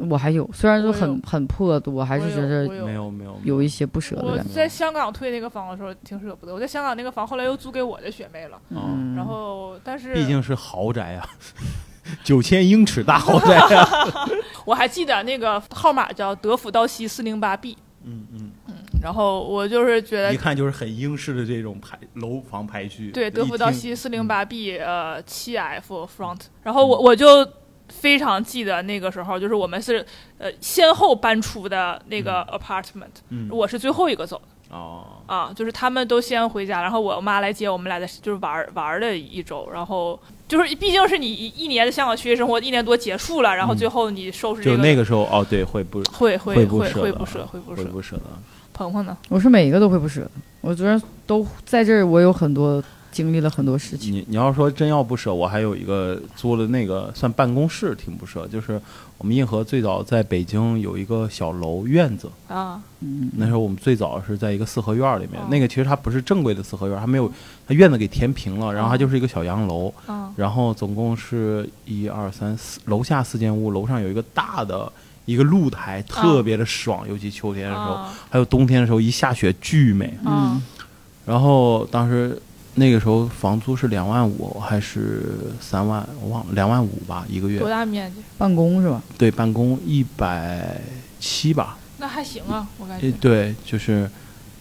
[0.09, 3.61] 我还有，虽然说很很破，我还是觉得没有没有有。
[3.61, 4.53] 一些不舍的我感觉。
[4.53, 11.29] 在香港退那个房的时候挺舍不得，我在香港那个房后来又租给我的学妹了，嗯，然后但是毕竟是豪宅啊，
[12.23, 13.85] 九千英尺大豪宅啊。
[14.63, 18.51] 我还记得那个号码叫德辅道西四零八 B，嗯嗯。
[18.67, 23.11] 嗯，然后我就是觉得一看就是很英式的这种排楼房排序。
[23.11, 26.41] 对，德一辅道西四零八 B，呃，七 F front。
[26.63, 27.47] 然后我我就
[27.89, 30.05] 非常记得那个时候，就是我们是
[30.37, 33.47] 呃先后搬出的那个 apartment，、嗯。
[33.51, 34.75] 我是最后一个走的。
[34.75, 40.17] 哦，啊，就是他们都先回家，然后我妈来接我们俩在就是玩儿玩儿了一周，然后
[40.51, 47.83] 就是毕竟是你一一年的香港学习生活一年多结束了，然后嗯最后你收拾这就个，那个时候哦，对，会不会会会不舍会会不舍会不舍。
[47.83, 48.23] 会不舍得。
[48.73, 49.17] 鹏鹏呢？
[49.29, 50.31] 我是每一个都会不舍得。
[50.59, 54.13] 我觉得都在这儿，我有很多经历了很多事情。
[54.13, 58.47] 你你要说真要不舍，我还有一个租了那个算办公室，挺不舍。
[58.47, 58.81] 就是
[59.17, 65.47] 我们硬核最早在北京有一个小楼院子，啊，嗯，那时候我们最早是在一个四合院里面，哦。
[65.51, 67.31] 那个其实它不是正规的四合院，它没有，
[67.67, 74.91] 它院子给填平了，然后它哦就是一个小洋楼，啊然后总共是一二三四，楼下四间屋，楼上有一个大的
[75.25, 80.05] 一个露台，特别的爽，尤其秋天的时候，啊还有冬天的时候一下雪巨美。
[80.23, 80.63] 啊嗯。
[81.23, 82.41] 然后当时
[82.75, 87.69] 那个时候房租是两万五还是三万，我忘了，两万五吧一个月多。
[87.69, 88.21] 大面积？
[88.37, 89.01] 办公是吧？
[89.17, 90.79] 对，办公一百
[91.19, 91.77] 七吧。
[91.97, 93.11] 那还行啊，我感觉。
[93.11, 94.09] 对，就是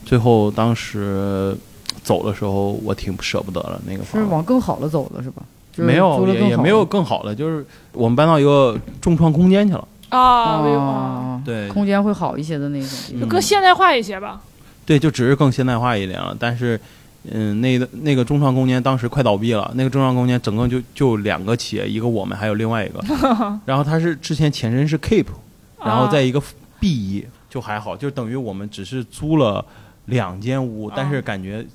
[0.05, 1.57] 最后当时
[2.03, 4.29] 走的时候，我挺舍不得了那个房是。
[4.29, 5.42] 往更好的走了是吧？
[5.73, 9.88] 就是没有，也也没有更好的，就是我们搬到一个众创空间去了。
[10.09, 13.20] 啊，对空间会好一些的那种。
[13.20, 14.40] 就更现代化一些吧。
[14.85, 16.37] 对，就只是更现代化一点了。
[16.37, 16.79] 但是，
[17.24, 23.00] 嗯，那个那个中创空间当时快倒闭了，那个中创空间整个就就两个企业，一个我们，还有另外一个。
[23.66, 25.26] 然后它是之前前身是 Keep，
[25.78, 26.42] 然后在一个
[26.78, 29.64] B 一就还好，就等于我们只是租了
[30.06, 31.66] 两间屋，但是感觉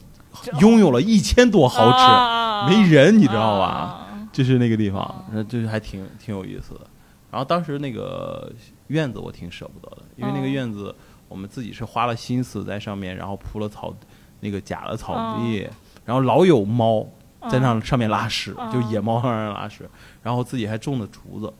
[0.60, 3.66] 拥有了一千多豪尺，啊没人，你知道吧？
[3.66, 4.02] 啊
[4.34, 6.82] 就是那个地方啊，那就是还挺挺有意思的。
[7.32, 8.52] 然后当时那个
[8.88, 10.94] 院子我挺舍不得的，因为那个哦院子
[11.30, 13.96] 我们自己是花了心思在上面，然后铺了草，
[14.46, 15.68] 那个假的草地，
[16.06, 17.04] 然后老有猫
[17.50, 19.90] 在那上面拉屎，哦就野猫在那拉屎，
[20.22, 21.52] 然后自己还种的竹子。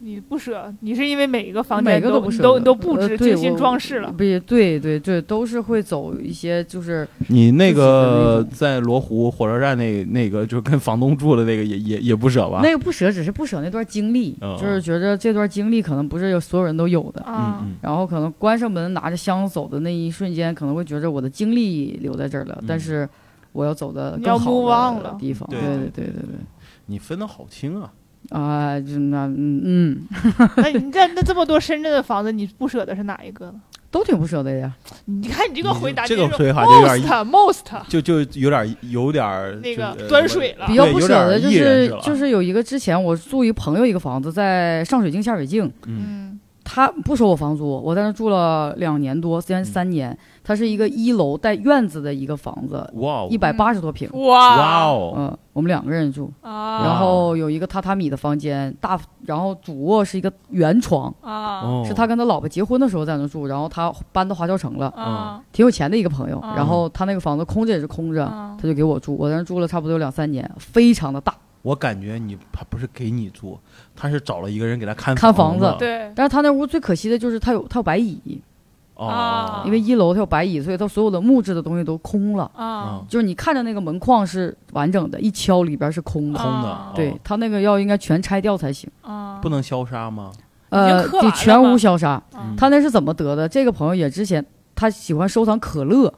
[0.00, 4.12] 你不舍，你是因为每一个房每间都都都布置精心装饰了。
[4.12, 12.60] 不也对对对，都是会走一些就是你那个在罗湖火车站那那个就跟房东住的那个也也也不舍吧？
[12.62, 17.22] 那个不舍，只是不舍那段经历，嗯就是觉得这段经历可能不是有所有人都有的。
[17.22, 23.08] 啊嗯然后可能关上门拿着箱子走的那一瞬间，可能会觉着我的经历留在这儿了，嗯但是
[23.52, 25.48] 我要走的你要更 move 好 on 了的地方。
[25.50, 26.38] 对对对对对对，
[26.86, 27.92] 你分的好清啊！
[28.30, 30.08] 啊，就那嗯嗯，
[30.56, 33.54] 那你这那这么多深圳的房子，你不舍得是哪一个呢？
[33.90, 34.70] 都挺不舍得呀。
[35.06, 40.74] 你看你这个回答，这个就是回答有点 most most 就就有点有点那个端水了比。
[40.74, 46.37] 较不舍得就是就是有一个之前我住一朋友一个房子在上水镜下水镜，嗯嗯
[46.70, 50.16] 他不收我房租，我在那住了两年多，虽然三年。
[50.44, 53.28] 它是一个一楼带院子的一个房子，哇哦。
[53.30, 54.08] 一百八十多平。
[54.12, 54.56] 哇。
[54.56, 61.60] 哇哦，嗯，我们两个人住，啊，然后有一个榻榻米的房间，大，然后主卧是一个圆床，啊。
[61.60, 61.84] 哦。
[61.86, 65.42] 是他跟他老婆结婚的时候在那住，然后他搬到华侨城了，啊。
[65.52, 66.40] 挺有钱的一个朋友。
[66.42, 71.34] 嗯然后他那个房子空着也是空着，嗯他就给我住，我在那住了差不多有两三年，非常的大。
[71.62, 73.58] 我感觉你他不是给你住，
[73.94, 75.76] 他是找了一个人给他看看房房子。
[75.78, 76.10] 对。
[76.14, 78.40] 但是他那屋最可惜的就是他有他有白蚁，
[78.94, 79.06] 哦。
[79.06, 82.50] 啊，因为一楼它有白蚁，所以它所有的木质的东西都空了。
[82.54, 83.04] 啊。
[83.08, 86.38] 就是你看着那个门框是完整的，一敲里边是空的。
[86.38, 86.92] 空的啊。
[86.94, 90.30] 对哦它那个要应该全拆掉才行，啊，不能消杀吗？
[90.70, 92.10] 呃，得全屋消杀。
[92.10, 93.48] 啊他那是怎么得的？
[93.48, 94.44] 这个朋友也之前
[94.74, 96.12] 他喜欢收藏可乐，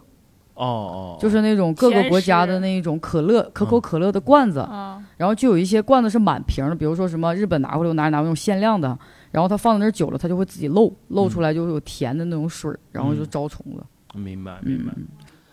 [0.60, 8.96] 哦哦，就是那种各个国家的那种可乐、可口可乐的罐子，啊然后就有一些罐子是满瓶的，比如说什么日本拿回来我拿拿那种限量的，
[9.30, 13.82] 然后它放在那儿久了，它就会自己漏，漏出来就是有甜的那种水儿，然后就招虫子。
[14.14, 14.92] 明白明白。
[14.96, 15.06] 嗯，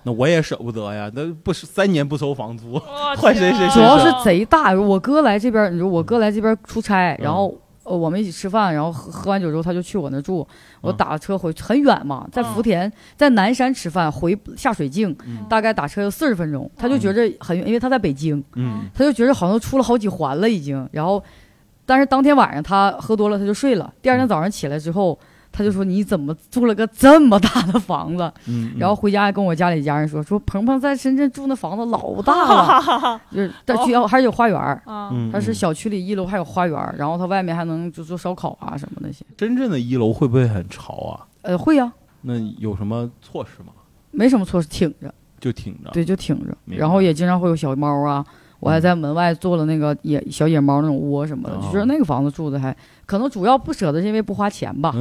[0.04, 2.78] 那我也舍不得呀，那不是三年不收房租，
[3.17, 4.74] 换谁谁主要是贼大。
[4.74, 7.24] 我哥来这边儿，你说我哥来这边儿出差，嗯。
[7.24, 7.54] 然后
[7.88, 10.47] 呃我们一起吃饭，然后喝喝完酒之后他就去我那住，
[10.82, 10.97] 我嗯。
[10.97, 15.45] 打车回很远嘛，在福田，在南山吃饭，回下水镜嗯。
[15.50, 18.89] 大概打车要四十分钟，他就觉着很远，因为他在北京，嗯。
[18.93, 21.23] 他就觉着好像出了好几环了已经，然后
[21.86, 25.17] 但是当天晚上他喝多了他就睡了，第二天早上起来之后。
[25.58, 39.26] 他就说：“你怎么住了个这么大的房子？”嗯，然后回家还跟我家里家人说：“说鹏鹏在深圳住那房子老大了， 就是但哦需要还是有花园儿，啊嗯它是小区里一楼还有花园儿，然后他外面还能就做烧烤啊什么那些。
[39.36, 41.26] 真正的一楼会不会很潮啊？
[41.41, 41.91] 呃，会呀、
[42.22, 43.74] 那有什么措施吗？
[44.12, 45.89] 没什么措施，挺着，就挺着。
[45.91, 46.56] 对，就挺着。
[46.65, 48.24] 然后也经常会有小猫啊，
[48.60, 54.91] 我还在门外做了那个野小野猫那种窝什么的，哦就觉得那个房子住的还可能主要不舍得是因为不花钱吧。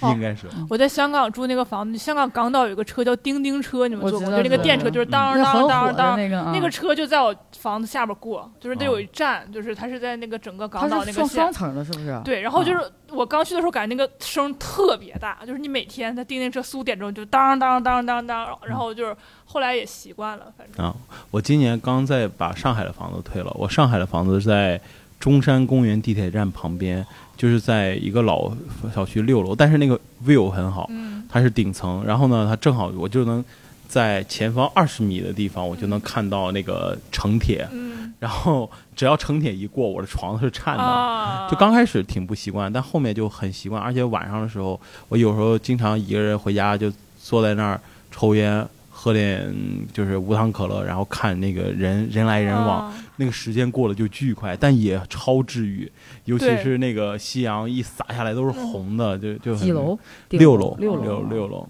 [0.00, 4.30] 哦 应该是我在香港住那个房子，香港港岛有个车叫叮叮车，你们坐过？
[4.30, 11.26] 就那个电车，就是当当当当，那个啊，那个车就在我房子下边过，就是得哦有一站，就是它是在那个整个港岛那个线。
[11.26, 12.20] 双双层的，是不是？
[12.24, 12.80] 对，然后就是
[13.10, 19.16] 我刚去的时候，感觉那个声特别大，就是你每天在叮叮车四五点钟就当当当当当，然后就是
[19.50, 20.94] 后来也习惯了，反正啊。
[21.30, 24.78] 我今年刚在把上海的房子退了，我上海的房子是在
[25.18, 28.52] 中山公园地铁站旁边，就是在一个老
[28.94, 33.42] 小区六楼，但是那个 view 很好，嗯它是顶层，然后呢，它正好我就能
[33.88, 40.82] 在前方二十米的地方，我就能看到那个城铁，嗯 然后只要城铁一过，我的床是颤的。
[40.82, 47.80] 啊，就刚开始挺不习惯，但后面就很习惯，而且晚上的时候，我有时候经常一个人回家就坐在那儿
[48.10, 48.66] 抽烟，
[49.00, 49.54] 喝点
[49.92, 55.90] 就是无糖可乐，然后看那个人人来人往，啊那个时间过得就巨快，但也超治愈，
[56.24, 59.96] 尤其是那个夕阳一洒下来都是红的，就就很几楼？
[60.30, 61.68] 六楼，六六楼，六楼，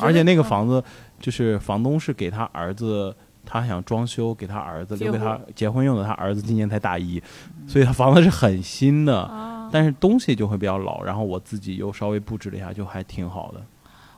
[0.00, 0.82] 而且那个嗯房子
[1.20, 3.14] 就是房东是给他儿子。
[3.44, 6.04] 他想装修，给他儿子留给他结婚用的。
[6.04, 7.20] 他儿子今年才大一，
[7.66, 9.20] 所以他房子是很新的。
[9.22, 13.60] 啊，但是东西就会比较老，然后我自己又稍微布置了一下，就还挺好的。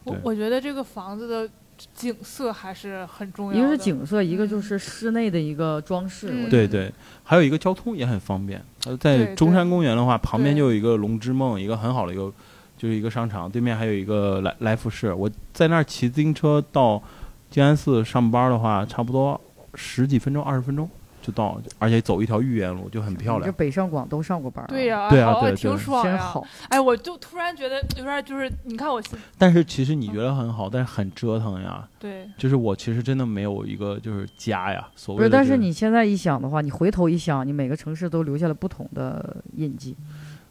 [0.04, 1.50] 我我觉得这个房子的
[1.94, 3.58] 景色还是很重要的。
[3.58, 6.48] 一个是景色，一个嗯就是室内的一个装饰。
[6.48, 6.92] 对对，
[7.22, 8.62] 还有一个交通也很方便。
[8.86, 12.32] 呃，在中山公园的话，旁边就有一个龙之梦，一个很好的一个，
[12.76, 15.12] 就是一个商场，对面还有一个来来福士。
[15.12, 17.02] 我在那儿骑自行车到
[17.50, 19.40] 静安寺上班的话，差不多
[19.74, 20.88] 十几分钟、二十分钟
[21.24, 23.40] 就到，而且走一条豫园路就很漂亮。
[23.40, 26.34] 你这北上广都上过班儿啊，对呀、对啊挺对爽呀。
[26.68, 29.02] 哎，我就突然觉得有点就是，你看我
[29.38, 31.88] 但是其实你觉得很好，但是很折腾呀。
[31.98, 39.96] 对就是我其实真的没有一个就是家呀，所不是，谓的、但是你现在一想的话，你回头一想，你每个城市都留下了不同的印记。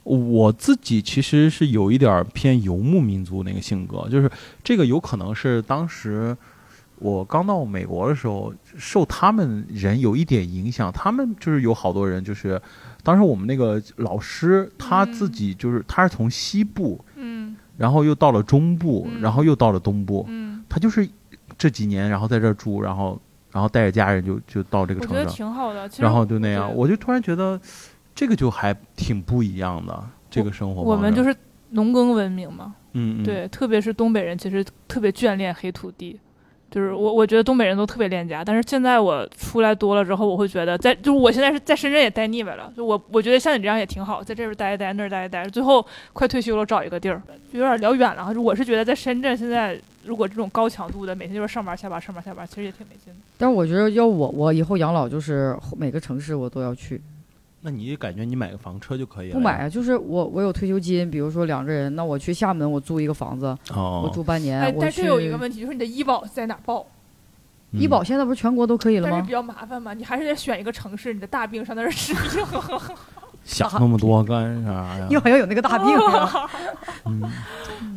[0.03, 4.29] 我自己其实是有一点儿偏游牧民族那个性格，就是
[4.63, 6.35] 这个有可能是当时
[7.03, 10.89] 我刚到美国的时候，受他们人有一点影响。
[10.89, 12.59] 他们就是有好多人，就是
[13.03, 21.05] 当时我们那个老师他自己就是他是从西部，嗯然后又到了中部，嗯然后又到了东部，嗯，他就是
[21.57, 23.19] 这几年，然后在这儿住，然后
[23.51, 25.89] 然后带着家人就就到这个我觉得挺好的。
[25.97, 27.59] 然后就那样，我就突然觉得
[28.15, 31.35] 这个就还挺不一样的，这个生活我们就是
[31.71, 36.17] 农耕文明嘛，嗯嗯对，特别是东北人，其实特别眷恋黑土地。
[36.73, 47.21] 就是我我觉得东北人都特别恋家，但是现在我出来多了之后，我会觉得在就是我现在是在深圳也待腻歪了，就我我觉得像你这样也挺好，在这边待一待，那儿待一待，最后快退休了找一个地儿，
[47.51, 48.33] 就有点聊远了哈。
[48.33, 53.19] 我是觉得在深圳现在如果这种高强度的每天就是上班下班上班下班，其实也挺没劲的。
[53.37, 56.99] 但我觉得要我，我以后养老就是每个城市我都要去，
[57.65, 59.33] 那你感觉你买个房车就可以了？
[59.35, 66.85] 不买啊，就是我我有退休金，比如说两个人，那我去厦门我租一个房子，哦，我住半年，哎，但是有一个问题，就是你的医保在哪儿报？
[67.71, 69.31] 嗯医保现在不是全国都可以了吗但是比？
[69.31, 72.45] 较麻烦嘛，你还是得选一个城市，你的大病上那儿治病。
[73.43, 75.07] 想那么多干啥呀？
[75.09, 76.49] 你好像有那个大病啊，
[77.05, 77.23] 嗯，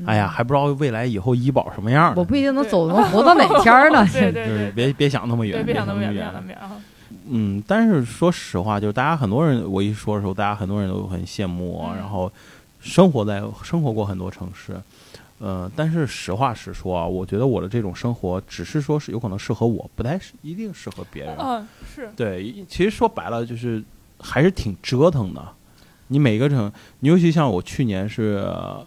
[0.06, 2.14] 哎呀，还不知道未来以后医保什么样。
[2.16, 4.02] 我不一定能走能活到哪天儿呢。
[4.12, 6.72] 对对对别别想那么远，别想那么远，远，别想那么远啊！
[7.28, 12.30] 嗯，但是说实话，就是大家很多人，我一说的时候，大家很多人都很羡慕我，嗯然后
[12.80, 14.80] 生活在生活过很多城市，
[15.38, 21.36] 呃，但是实话实说啊，我觉得我的这种生活只是说是有可能适合我，不太是一定适合别人。
[21.38, 23.82] 嗯，是对，其实说白了就是
[24.18, 25.42] 还是挺折腾的。
[26.08, 28.86] 你每个城，你尤其像我去年是呃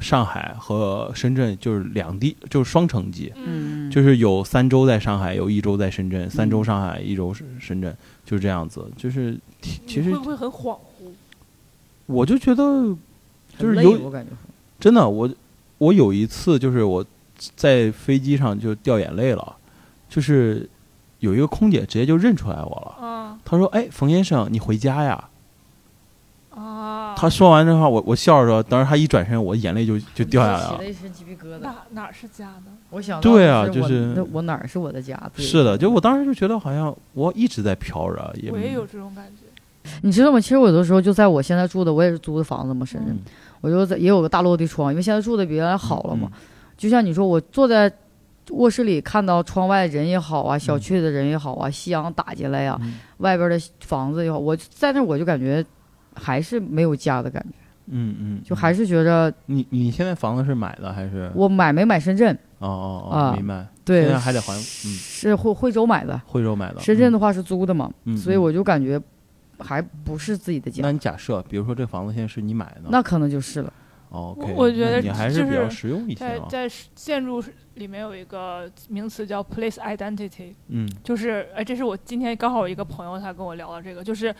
[0.00, 3.32] 上海和深圳，就是两地，就是双城记。
[3.36, 7.94] 嗯，嗯，就是有三周在上海，有一周在深圳，三周嗯上海，一周深深圳，
[8.24, 8.84] 就是这样子。
[8.96, 11.12] 就是其其实会不会很恍惚？
[12.06, 12.64] 我就觉得
[13.58, 14.32] 就是有我感觉
[14.80, 15.30] 真的，我
[15.78, 17.04] 我有一次就是我
[17.54, 19.56] 在飞机上就掉眼泪了，
[20.08, 20.68] 就是
[21.18, 25.28] 有一个空姐直接就认出来我了，啊她说：“哎，冯先生，你回家呀？”
[26.60, 27.14] 啊！
[27.16, 30.90] 他说完这话，我我笑着说，等时他一转身，我眼泪就就掉下来了起了。
[30.90, 31.58] 一身鸡皮疙瘩。
[31.60, 32.66] 哪哪儿是家呢？
[32.90, 35.18] 我想对啊就是我哪儿是我的家？
[35.36, 39.46] 是的，就我当时就觉得好像我一直在飘着，也我也有这种感觉。
[40.02, 40.40] 你知道吗？
[40.40, 43.18] 其实我有的时候就在我现在住的，我也是租的房子嘛，深圳，嗯
[43.62, 46.28] 我就在也有个大落地窗，因为现在住的比原来好了嘛。
[46.32, 46.38] 嗯
[46.76, 47.92] 就像你说，我坐在
[48.52, 55.62] 卧室里看到窗外人也好啊，小嗯区的人也好啊，夕阳打进来呀、嗯外边的房子也好，我在那我就感觉
[56.20, 57.56] 还是没有家的感觉，
[57.86, 61.30] 嗯嗯，就还是觉着你你现在房子是买的还是？
[61.34, 62.34] 我买没买深圳？
[62.58, 63.66] 哦哦哦，啊明白。
[63.84, 66.74] 对，现在还得还，嗯，是惠惠州买的，惠州买的。
[66.78, 69.00] 嗯深圳的话是租的嘛，嗯所以我就感觉
[69.58, 73.72] 还不是自己的家，那你假设，比如说这房子现在是你买的，那可能就是了。
[74.10, 76.46] 哦 OK，我觉得你还就是比较实用一些啊。
[76.50, 77.40] 在在建筑
[77.74, 84.34] 里面有一个名词叫 place identity，嗯就是哎，这是我今天刚好有一个朋友他跟我聊了这个，就是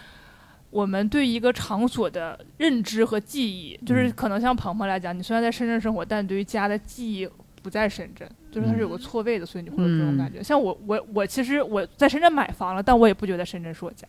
[0.70, 4.12] 我们对一个场所的认知和记忆，就是嗯。
[4.12, 7.28] 可能像鹏鹏来讲，你虽然在深圳生活，但你对于家的记忆
[7.62, 10.42] 不在深圳，就是它是有个错位的，所以你会有这种嗯感觉。
[10.42, 14.06] 像我我我其实我在深圳买房了，但我也不觉得深圳是我家，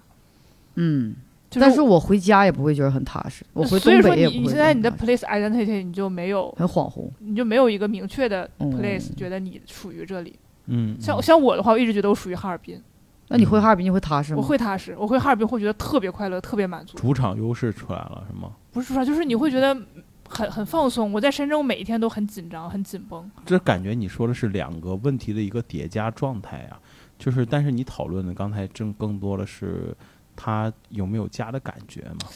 [0.75, 1.15] 嗯，
[1.49, 7.09] 就是但是我回家也不会觉得很踏实，我回所以说东北也不会你你现在你的 place identity 你就没有很恍惚。
[7.19, 8.71] 你就没有一个明确的嗯。
[8.71, 10.35] place，、觉得你属于这里。
[10.67, 11.21] 嗯，像嗯。
[11.21, 12.81] 像我的话，我一直觉得我属于哈尔滨，
[13.31, 14.37] 那你回哈尔滨你会踏实吗？
[14.37, 16.97] 我会踏实，我回哈尔滨会觉得特别快乐，特别满足。
[16.97, 18.51] 主场优势出来了是吗？
[18.71, 19.73] 不是说啥，就是你会觉得
[20.27, 21.13] 很很放松。
[21.13, 23.31] 我在深圳，我每一天都很紧张，很紧绷。
[23.45, 26.77] 这感觉你说的是两个问题的一个叠加状态啊，
[27.17, 29.95] 就是但是你讨论的刚才正更多的是
[30.35, 32.27] 他有没有家的感觉嘛？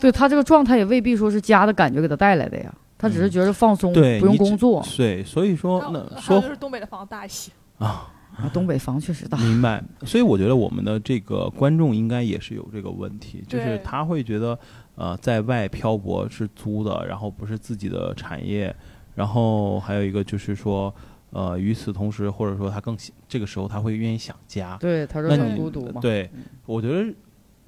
[0.00, 4.84] 对他这个状态也未必说是家的感觉给他带来的呀，他只是嗯觉得放松，不用对你只工作。
[4.96, 9.38] 对，所以说那还有说就是东北的房子大一些，啊，啊，东北房确实大。
[9.38, 9.82] 明白。
[10.04, 14.58] 所以我觉得我们的这个观众应该也是有这个问题，就是他会觉得
[14.94, 18.74] 呃，在外漂泊是租的，然后不是自己的产业，
[19.14, 20.94] 然后还有一个就是说。
[21.30, 26.00] 呃，与此同时，或者说他更喜这个时候他会愿意想家，对，他说很那你孤独嘛。
[26.00, 27.12] 对嗯，我觉得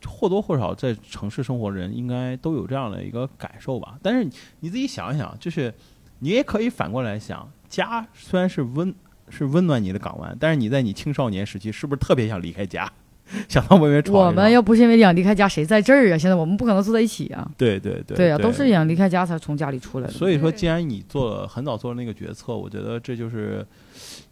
[0.07, 3.99] 或多或少在城市生活的人应该都有这样的一个感受吧。
[4.01, 5.75] 但是你你自己想一想，就是
[6.21, 8.95] 你也可以反过来想，家虽然是温
[9.31, 12.91] 是温暖你的港湾，但是你在你青少年时期是不是特别想离开家，
[13.49, 14.27] 想到外面闯？
[14.27, 16.19] 我们要不是因为想离开家，谁在这儿啊？
[16.19, 17.51] 现在我们不可能坐在一起啊。
[17.57, 20.13] 对对对对啊，都是想离开家才从家里出来的。
[20.13, 23.67] 所以说，既然你做了很早做了那个决策，我觉得这就是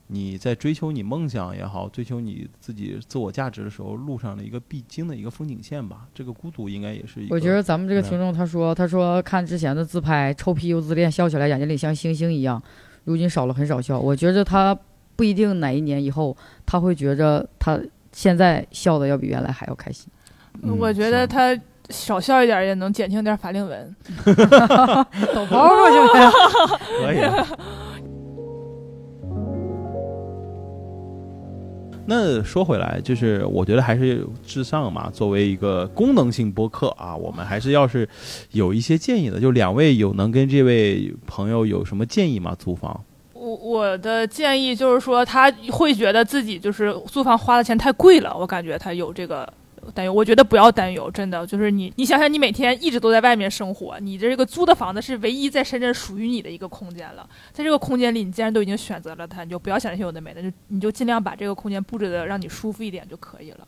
[0.08, 6.06] 你在追求你梦想也好，追求你自己自我价值的时候，路上的一个必经的一个风景线吧。
[6.14, 7.34] 这个孤独应该也是一个。
[7.34, 12.62] 我觉得咱们这个嗯听众他说，他说看之前的自拍，臭屁又自恋，笑起来眼睛里像星星一样，
[13.06, 13.98] 如今少了很少笑。
[13.98, 14.78] 我觉着他
[15.16, 16.36] 不一定哪一年以后
[16.66, 17.80] 他会觉着他
[18.12, 20.06] 现在笑的要比原来还要开心。
[20.62, 21.58] 嗯我觉得他
[21.90, 23.96] 少笑一点也能减轻点法令纹。
[24.26, 26.30] 抖包过去呗。
[27.00, 27.75] 可以。
[32.08, 35.10] 那说回来，就是我觉得还是至上嘛。
[35.10, 38.08] 作为一个功能性播客啊，我们还是要是
[38.52, 39.40] 有一些建议的。
[39.40, 42.54] 就两位有能跟这位朋友有什么建议吗？
[42.58, 43.04] 租房？
[43.32, 49.48] 我我的建议就是说，他会觉得自己就是租房花的钱太贵了，我感觉他有这个
[49.94, 50.12] 担忧。
[50.12, 57.28] 我觉得不要担忧，真的就是你，你想想，你每天一直都在外面生活，你这个租的房子是唯一在深圳属于你的一个空间了。
[57.52, 63.66] 在这个空间里，你既然都已经选择了它，你就不要想那些有的没的，就你就尽量把这个空间布置的让你舒服一点就可以了。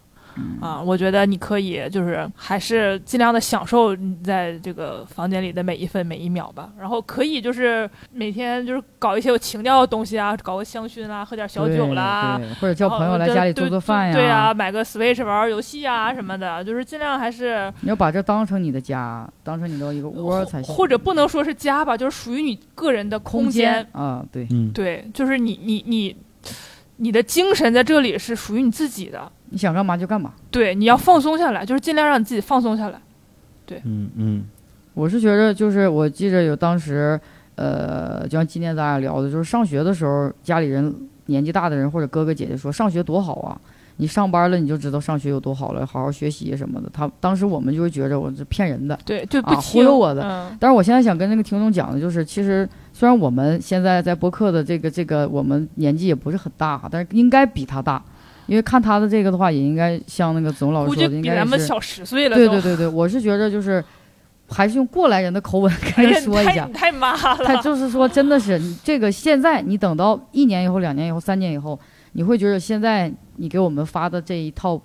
[0.60, 6.70] 啊，我觉得你可以就是还是尽量的享受你在这个房间里的每一分每一秒吧。
[6.78, 14.14] 然后可以就是每天就是搞一些有情调的东西啊，搞个香薰啦，喝点小酒啦，或者叫朋友来家里做做饭呀。
[14.14, 20.74] 对呀，买个 Switch 玩玩游戏啊什么的，就是尽量还是你要把这当成你的家，当成你的一个窝才行。
[20.74, 24.24] 或者不能说是家吧，就是属于你个人的空间啊。
[24.30, 26.16] 对，嗯，对，就是你你你
[26.96, 29.30] 你的精神在这里是属于你自己的。
[29.50, 33.00] 你想干嘛就干嘛，对，你要放松下来，就是尽量让你自己放松下来。
[33.64, 34.44] 对，嗯嗯，
[34.94, 37.20] 我是觉得，就是我记着有当时，
[37.54, 40.94] 呃，就像今天咱俩聊的，就是上学的时候，家里人
[41.26, 43.60] 年纪大的人或者哥哥姐姐说上学多好啊，
[43.96, 46.88] 你上班了你就知道上学有多好了，好好学习什么的。
[46.92, 50.22] 他当时我们就会觉着我是骗人的，对，就不忽悠我的。
[50.22, 58.02] 嗯，但是我现在想跟那个听众讲的就是，其实虽然我们现在在播客的这个这个，我们年纪也不是很大，但是应该比他大。
[58.48, 62.34] 因为看他的这个的话，也应该像那个总老师说的，应该比咱们小十岁了。
[62.34, 63.84] 对对对对，我是觉得就是，
[64.48, 66.66] 还是用过来人的口吻跟他说一下。
[66.72, 67.36] 太妈了。
[67.44, 71.78] 他就是说，真的是这个现在，你等到一年以后、两年以后、三年以后，
[72.12, 74.80] 你会觉得现在你给我们发的这一套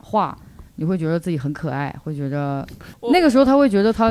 [0.00, 0.34] 话，
[0.76, 2.66] 你会觉得自己很可爱，会觉得
[3.12, 4.10] 那个时候他会觉得他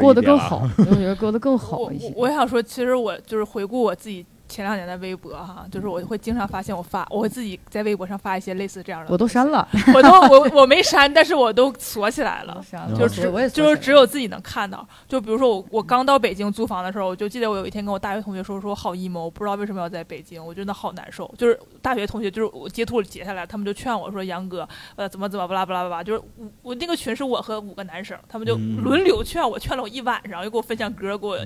[0.00, 2.10] 过得更好， 会觉得过得更好一些。
[2.16, 4.24] 我想说，其实我就是回顾我自己。
[4.50, 9.12] 前两年的微博哈，就是我会经常发现我发，我会自己在微博上发一些类似这样的。
[9.12, 12.62] 我都删了， 我都我我没删，但是我都锁起来了，
[12.98, 14.86] 就是就是只有自己能看到。
[15.06, 21.32] 就比如说我我刚到北京租房的时候，我就记得我有一天跟我大学同学说，说我好 emo，我不知道为什么要在北京，我真的好难受。
[21.38, 31.38] 就是大学同学，就是我截图截下来，他们就劝我说杨哥，呃怎么怎么巴拉巴拉巴拉，就是我我那个群是我和五个男生，他们就轮流劝我，劝了我一晚上，又给我分享歌，给我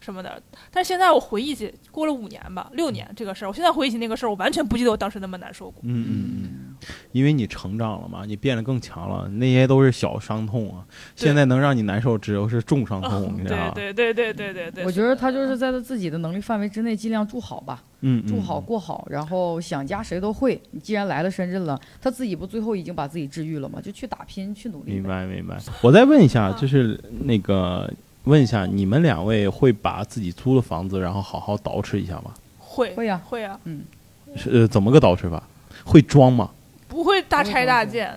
[0.00, 0.40] 什么的。
[0.70, 3.30] 但是现在我回忆起，过了五年吧，六年这个。
[3.34, 5.80] 事儿，我现在回忆起那个事儿，我完全不记得我当时那么难受过。
[5.84, 6.76] 嗯嗯嗯，
[7.12, 10.84] 因为你成长了嘛，你变得更强了，那些都是小伤痛啊。
[11.14, 14.84] 现在能让你难受，只有是重伤痛，你知道对对对对对对对。
[14.84, 17.82] 我觉得他就是在他自己的能力范围之内，尽量住好吧。
[18.00, 20.60] 嗯，住好过好，然后想家谁都会。
[20.72, 23.80] 你既然来了深圳了，他自己不最后已经把自己治愈了吗？
[23.80, 24.92] 就去打拼，去努力。
[24.94, 25.56] 明白明白。
[25.82, 27.88] 我再问一下，就是那个
[28.24, 32.32] 问一下，你们两位会把自己租的房子，然后好好捯饬一下吗？
[32.70, 33.82] 会会呀会呀，嗯。
[34.36, 35.42] 是怎么个捯饬法？
[35.84, 36.50] 会装吗？
[36.86, 38.16] 不会大拆大建，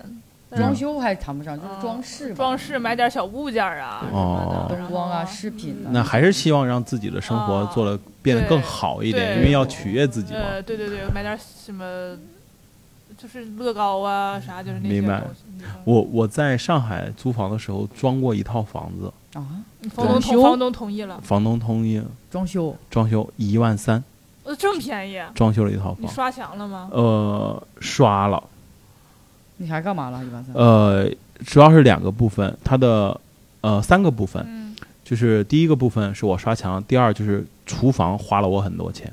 [0.54, 2.32] 装修还谈不上，就是装饰。
[2.34, 5.76] 装饰买点小物件啊，哦，灯光啊，饰品。
[5.90, 10.40] 那还是希望让自己的生活做的变得更好一点，因为要取悦自己嘛。
[10.40, 12.16] 呃，对对对，买点什么，
[13.18, 15.20] 就是乐高啊啥，就是那些明白。
[15.84, 19.42] 我我在上海租房的时候装过一套房子啊，
[19.92, 22.00] 房东同房东同意了，房东同意
[22.30, 24.04] 装修，装修一万三。
[24.44, 25.18] 呃，这么便宜？
[25.34, 26.90] 装修了一套房，你刷墙了吗？
[26.92, 28.42] 呃，刷了。
[29.56, 30.22] 你还干嘛了？
[30.22, 30.54] 一般三。
[30.54, 31.10] 呃，
[31.46, 33.18] 主要是两个部分，它的
[33.62, 39.10] 呃三个部分，嗯，就是第一个部分是我刷墙，第二就是厨房花了我很多钱，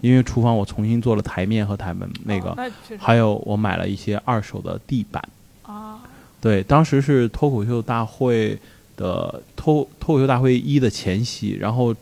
[0.00, 2.56] 因为厨房我重新做了台面和台门那个，
[2.98, 5.22] 还有我买了一些二手的地板。
[5.62, 6.00] 啊。
[6.40, 8.58] 对，当时是脱口秀大会
[8.96, 11.94] 的脱脱口秀大会一的前夕，然后。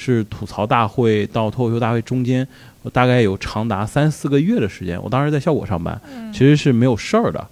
[0.00, 2.46] 是吐槽大会到脱口秀大会中间，
[2.82, 5.00] 我大概有长达三四个月的时间。
[5.02, 6.00] 我当时在效果上班，
[6.32, 7.46] 其实是没有事儿的，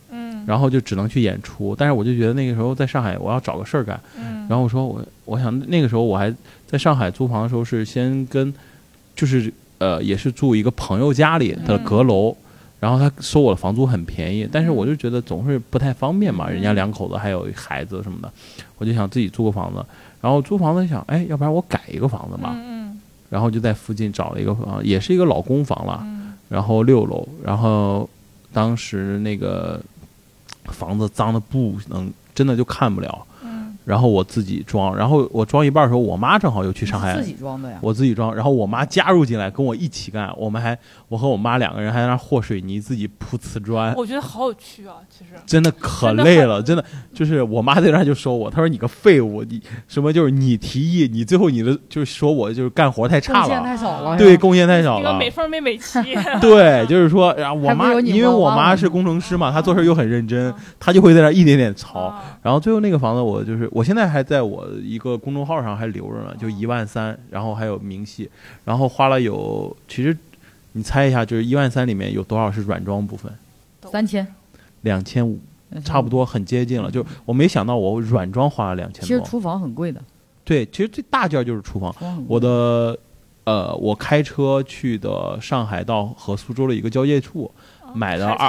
[0.47, 1.77] 然后就只能去演出。
[1.77, 4.01] 但是我就觉得那个时候在上海，我要找个事儿干。
[4.49, 6.35] 然后我说我我想那个时候我还
[6.67, 8.53] 在上海租房的时候是先跟，
[9.15, 12.35] 就是呃也是住一个朋友家里的阁楼，
[12.81, 18.33] 然后他收我的房租很便宜，但是我就觉得总是不太方便嘛，人家两口子还有孩子什么的，
[18.79, 19.85] 我就想自己租个房子。
[20.21, 22.53] 然后租房子想，哎，要不然我改一个房子吧。
[22.55, 22.79] 嗯
[23.31, 26.01] 然后就在附近找了一个房，也是一个老公房了。
[26.03, 26.33] 嗯。
[26.49, 28.09] 然后六楼，然后
[28.55, 29.79] 当时那个
[30.65, 33.27] 房子脏的不能，真的就看不了。
[33.89, 37.79] 然后我自己装，然后我装一半的时候，我妈正好又去上海，自己装的呀。
[37.81, 40.79] 我自己装，然后我妈加入进来跟我一起干，我们还
[41.09, 43.95] 我和我妈两个人还在那和水泥，自己铺瓷砖。
[43.97, 46.85] 我觉得好有趣啊，其实真的可累了，真的
[47.15, 55.99] 就是我妈在那就说我，她说你个废物，你什么就是你提议，你最后你的就是说我就是干活太差了，贡献太少了，对，贡献太少了，美缝没美齐。
[56.43, 63.67] 对，就是说，然后我妈因为我妈是工程师嘛，她做事又很认真，她就会在那一点点操，然后最后那个房子我就是。
[63.79, 68.29] 我现在还在我一个公众号上还留着呢，就一万三，然后还有明细，
[68.65, 70.17] 然后花了有，其实
[70.73, 73.33] 你猜一下，就是一万三里面有多少是软装部分？
[73.83, 74.27] 三千，
[74.81, 75.39] 两千五，
[75.85, 76.09] 差不。
[76.09, 76.91] 多很接近了。
[76.91, 79.07] 就我没想到我软装花了两千多。
[79.07, 80.03] 其实厨房很贵的，
[80.43, 81.95] 对，其实最大件儿就是厨房。
[82.27, 82.99] 我的
[83.45, 87.49] 呃，我开车去的上海到和苏州的一个交界处，
[87.95, 88.49] 买的二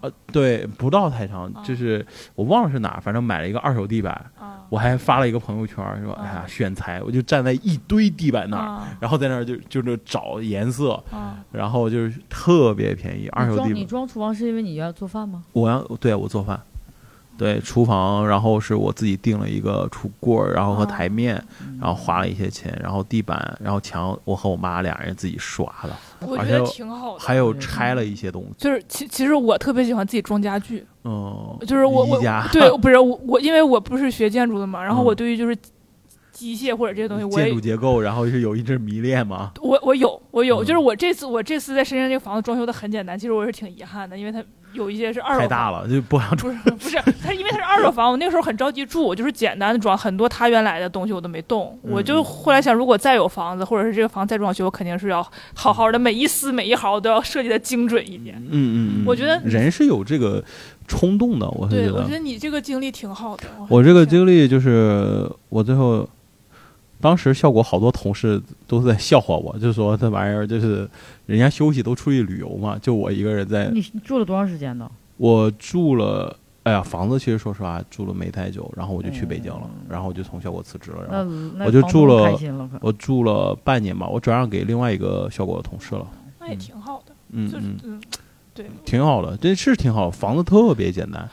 [0.00, 13.86] 呃，对，不到太长，啊就是我忘了是哪儿，反正买了一个二手地板，啊我还发了一个朋友圈说，啊哎呀，选材，我就站在一堆地板那儿，啊然后在那儿就就是找颜色，啊然后就是特别便宜，二手地板。
[13.86, 15.42] 装厨房是因为你要做饭吗？
[15.52, 16.60] 我要对我做饭，
[17.40, 21.78] 对厨房，然后是我自己订了一个橱柜儿，然后和啊台面，嗯。
[21.80, 25.90] 然后花了一些钱，然后地板，然后墙，我和我妈俩人自己刷的，
[26.26, 27.18] 我觉得挺好的。
[27.18, 35.06] 还有拆了一些东西，就是其其实我特别喜欢自己装家具，嗯，就是我我家对 不是我我因为我不是学建筑的嘛，然后嗯。
[35.06, 35.56] 我对于就是
[36.30, 40.66] 机械或者这些东西我建筑结构，然后是有一阵迷恋嘛，我我有我有，嗯。
[40.66, 45.40] 就是我这次我这次在深圳这个房子装修的很简单，其实我是挺遗憾的，因为它有一些是二手房。
[45.40, 51.78] 太大了，就不想不是不是，它因为它是二手房，我那个时候很着急住，我就是简单的装，很多他原来的东西我都没动。
[51.82, 58.36] 嗯我就后来想，如果再有房子，或者是这个房子再装修，我肯定是要好好的每一丝每一毫都要设计的精准一点。
[58.36, 60.44] 嗯嗯嗯，我觉得人是有这个
[60.86, 63.44] 冲动的，我是对，觉得我觉得你这个经历挺好的。
[63.68, 66.06] 我这个经经历就是我最后，
[67.00, 70.88] 当时效果好多同事都在笑话我，就说这玩意儿就是
[71.26, 74.90] 人家休息都出去旅游嘛，就我一个人在，你你住了多长时间呢？
[75.16, 76.36] 我住了。
[76.62, 81.32] 哎呀，房子其实说实话住了没太久，然后我就去北京了，嗯然后我就从效果辞职了，然后
[81.64, 86.06] 我就住了了我住了半年吧，我转让给另外一个效果的同事了。
[86.38, 87.14] 那也挺好的，
[87.50, 88.00] 就是嗯嗯，嗯，
[88.52, 88.66] 对。
[88.84, 91.26] 挺好的，这是挺好，房子特别简单。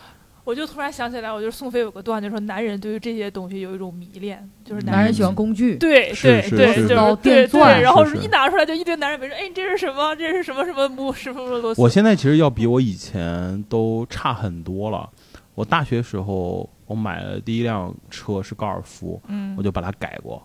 [0.47, 10.15] 我就突然想起来，我就是宋飞有个段子说，男人对于这些东西有一种迷恋，就是男人喜欢工具，对是是对对，是就是对对，然后一拿出来就一堆男人围着，哎，这是什么？
[10.15, 11.81] 这是什么什么木什么什么螺丝？
[11.81, 15.09] 我现在其实要比我以前都差很多了。
[15.53, 20.41] 我大学时候，我买了第一辆车是高尔夫，嗯我就把它改过，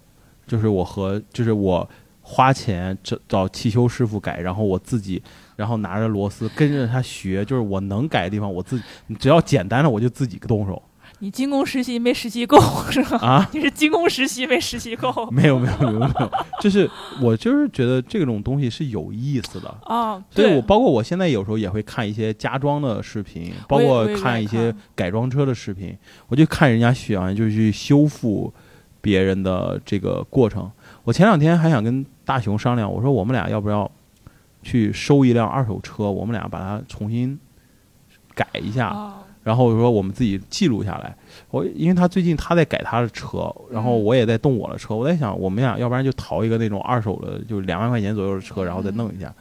[0.48, 1.88] 就是我和就是我
[2.22, 5.22] 花钱找找汽修师傅改，然后我自己，
[5.57, 8.84] 然后拿着螺丝跟着他学，就是我能改的地方，我自己
[9.18, 10.80] 只要简单的我就自己动手
[11.18, 12.59] 你进工实习没实习够
[12.90, 13.16] 是吧？
[13.18, 13.48] 啊。
[13.53, 16.30] 你是进工实习没实习够没有没有没有没有，
[16.61, 16.90] 就是
[17.20, 20.20] 我就是觉得这种东西是有意思的，啊？
[20.34, 25.96] 对所以我包括我现在有时候也会看一些家装的视频，包括看一些改装车的视频，
[26.26, 28.53] 我就看人家喜欢就去修复
[29.00, 30.68] 别人的这个过程。
[31.05, 33.88] 我前两天还想跟大雄商量，我说我们俩要不要
[34.62, 37.38] 去收一辆二手车，我们俩把它重新
[38.34, 41.14] 改一下，啊，然后说我们自己记录下来。
[41.50, 49.34] 我因为他最近他在改他的车，然后嗯我也在动我的车，我在想我们俩要不然就淘一个那种二手的，就是两万块钱左右的车，然后再弄一下。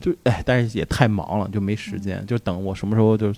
[0.00, 2.24] 就哎，但是也太忙了，就没时间。
[2.26, 3.32] 就等我什么时候就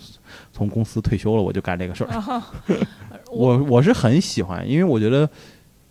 [0.53, 2.11] 从公司退休了，我就干这个事儿。
[2.11, 2.53] 啊
[3.33, 5.29] 我我是很喜欢，因为我觉得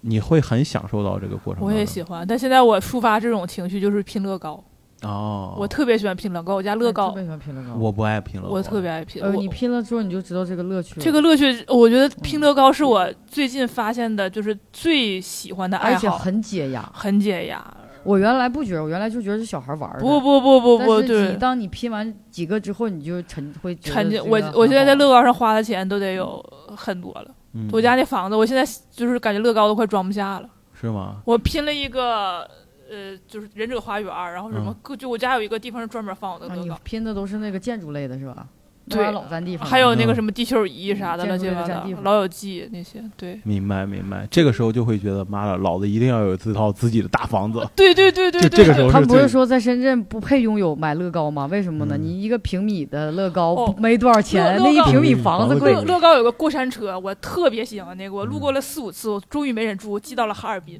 [0.02, 1.72] 你会很享受到这个过程我。
[1.72, 4.62] 也喜欢，但现在我抒发这种情绪就是拼乐高，
[5.04, 7.76] 哦，我特别喜欢拼乐高，我家乐高特别喜欢拼乐高。
[7.80, 9.22] 我不爱拼乐高，我特别爱拼。
[9.22, 11.02] 呃，我你拼了之后你就知道这个乐趣了。
[11.02, 16.89] 这个乐趣，我觉得拼乐高是我最近发现的，就是最喜欢的爱好，而且很解压。
[16.93, 17.66] 很解压。
[18.04, 20.00] 我原来不觉得，我原来就觉得是小孩玩的。
[20.00, 24.18] 不不不不不，但是对你，当你拼完几个之后，你就沉会觉得沉浸。
[24.18, 26.43] 这个很我我现在在好乐高上花的钱都得有
[26.76, 27.28] 很多了。
[27.54, 30.50] 嗯我家那房子，我现在就是感觉乐高都快装不下了。
[30.74, 31.18] 是吗？
[31.26, 32.50] 我拼了一个，
[32.90, 38.48] 呃，就是忍者花园，然后什么嗯，各就我家有一个地方是专门放我的啊你，拼的都是那个建筑类的是吧？
[38.90, 39.68] 那对玩意儿老占地方。
[39.68, 47.66] 还有那个嗯什么地球仪啥的，乱七八糟的占地，方老友记那些，对，明白明白，这个时候就会觉得妈的，老子一定要有这套自己的大房子。
[47.76, 51.46] 对对对对就对，这个时候他们不是说在深圳不配拥有买乐高吗？
[51.46, 51.96] 为什么呢？
[51.96, 55.84] 嗯你一个平米的乐高哦没多少钱，那一平米房子贵乐。
[55.84, 60.80] 乐高有个过山车，我特别喜欢那个，我路过了四五次，我终于没忍住，寄到了哈尔滨。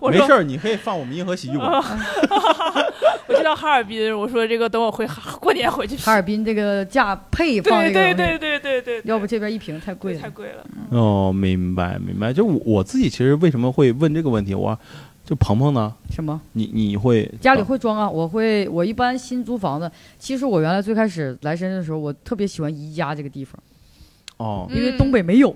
[0.00, 1.82] 我说没事儿，你可以放我们银河喜剧馆。
[3.30, 5.96] 我去到哈尔滨，我说这个等我回哈 过年回去。
[5.96, 10.20] 哈尔滨这个价配放对对这个东西对对对对，要不这边一瓶太贵了。
[10.20, 10.66] 太贵了。
[10.90, 12.32] 哦，明白明白。
[12.32, 14.76] 就我我自己其实为什么会问这个问题，我
[15.24, 15.94] 就鹏鹏呢？
[16.10, 16.40] 什么？
[16.54, 18.10] 你你会家里会装啊？
[18.10, 23.56] 我会，我一般新租房子，其实我原来最开始来深圳的时候，我特别喜欢宜家这个地方，
[24.38, 25.54] 哦，嗯因为东北没有，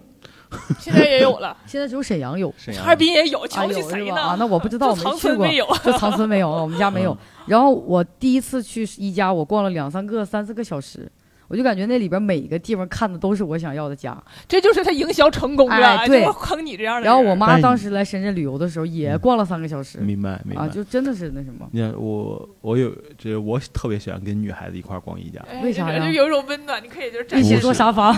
[0.78, 2.52] 现在也有了，现在只有沈阳有。
[2.56, 3.98] 沈阳哈尔滨也有，啊瞧不起谁呢？
[3.98, 4.20] 有是吧？
[4.20, 5.56] 啊，那我不知道， 我没去过长春没。
[5.56, 5.66] 有。
[5.84, 7.18] 就长春没有，我们家没有嗯。
[7.46, 11.10] 然后我第一次去宜家，我逛了两三个、三四个小时，
[11.54, 14.20] 我我就感觉那里边每一个地方看的都是我想要的家。
[14.48, 17.06] 这就是他营销成功了，哎对就是坑你这样的。
[17.06, 20.64] 然后我妈当时来深圳旅游的时候也嗯逛了三个小时明白明白。
[20.64, 21.68] 啊，就真的是那什么。
[21.70, 28.12] 你看我我有这我特别喜欢跟女孩子一块儿逛宜家，哎为啥呀就有一种温暖，你可以就是展一起坐沙发，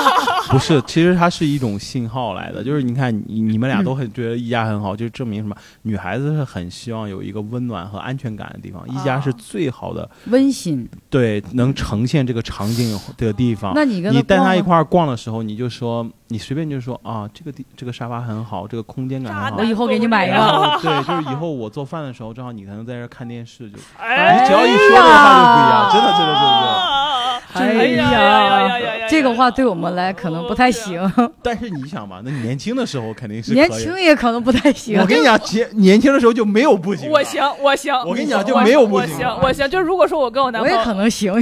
[0.48, 5.54] 不是，其实它是一种信号来的，就是你看你你们俩嗯都很觉得宜家很好，就证明什么？
[5.82, 10.88] 女孩子是很希望有一个温暖和安全感的地方，宜家是啊最好的，温馨。
[11.10, 12.77] 对，能呈现这个场景
[13.16, 13.72] 的地方。
[13.74, 19.56] 那你跟你带他一块儿逛的时候，你就说，你随便就说啊，这个地这个沙发很好，这个空间感很好。
[19.58, 20.36] 我以后给你买一个
[20.82, 26.72] 对，就是以后我做饭的时候，正好你才能在这儿看电视，就哎，你只要一说这个话就不一样，真的真的真的真的。
[26.72, 29.06] 啊哎呀呀呀呀！
[29.08, 31.00] 这个话对我们来可能不太行，
[31.42, 35.06] 但是你想嘛，那年轻的时候肯定是年轻也可能不太行我。
[35.06, 37.10] 跟你讲，年年轻的时候就没有不行。
[37.10, 39.68] 我行，我行，我跟你讲就没有不我行，我行。
[39.70, 41.32] 就如果说我跟我男朋友，我也可能行，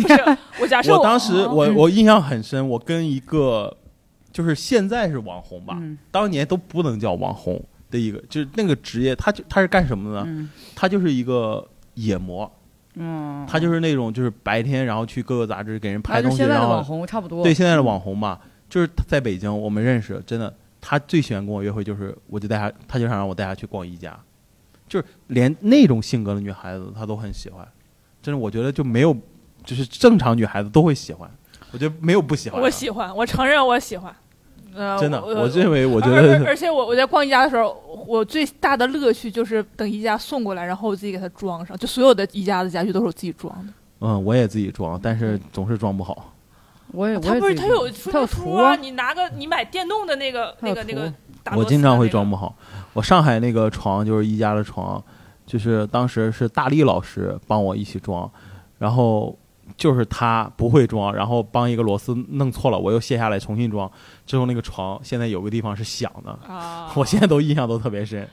[0.60, 3.76] 我假设我当时我嗯我印象很深，我跟一个
[4.32, 10.26] 就是现在是网红吧，嗯当年都不能叫网红的一个，就是那个职业，他就他是干什么的呢？
[10.28, 12.50] 嗯他就是一个野模，
[12.98, 17.42] 嗯，他就是那种就是白天然后去各个杂志给人拍东西，那就现在的然后网红差不多。
[17.42, 18.38] 对现在的网红嘛，
[18.70, 24.18] 就是他在北京我们认识，真的，他最喜欢跟我约会就是我就带他，他就想让我带他去逛宜家，
[24.88, 27.66] 就是连那种性格的女孩子他都很喜欢，
[28.22, 29.14] 真的我觉得就没有，
[29.62, 31.30] 就是正常女孩子都会喜欢，
[31.72, 32.64] 我觉得没有不喜欢的。
[32.64, 34.14] 我喜欢，我承认我喜欢。
[34.76, 37.74] 呃，真的，我我认为我觉得而且我我在逛宜家的时候，
[38.06, 41.76] 我最大的乐趣就是等宜家送过来，然后我自己给它装上。
[41.78, 43.72] 就所有的宜家的家具都是我自己装的。
[44.00, 46.32] 嗯，我也自己装，但是总是装不好。
[46.92, 51.12] 我也我它不是也自己它有图啊，你拿个你买电动的那个那个那个
[51.42, 52.54] 打我经常会装不好。
[52.92, 55.02] 我上海那个床就是宜家的床，
[55.46, 58.30] 就是当时是大力老师帮我一起装，
[58.78, 59.36] 然后
[59.76, 63.90] 就是他不会装，然后帮一个螺丝弄错了，我又卸下来重新装，
[64.24, 68.26] 之后那个床现在有个地方是响的，啊， 我现在都印象都特别深。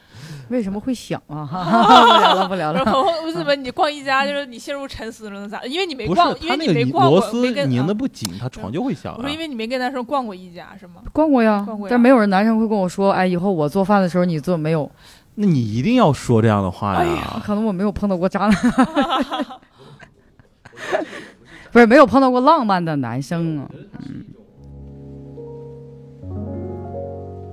[0.50, 1.46] 为什么会响啊？
[1.46, 2.92] 哈 哈 不聊了不聊然了。
[2.92, 5.50] 后为什么你逛一家就是你陷入沉思了呢？
[5.50, 5.64] 咋？
[5.66, 9.16] 因为你没逛，因为那个你没逛过，螺丝拧的啊不紧，它床就会响、啊。
[9.18, 11.02] 我说因为你没跟男生逛过一家是吗？
[11.12, 14.90] 逛过呀逛过呀，但没有人男生会跟我说，哎，以后我做饭的时候你做没有？
[15.36, 17.42] 那你一定要说这样的话哎呀。
[17.44, 18.56] 可能我没有碰到过渣男，
[21.74, 23.70] 不是没有碰到过浪漫的男生啊。
[24.00, 24.24] 嗯。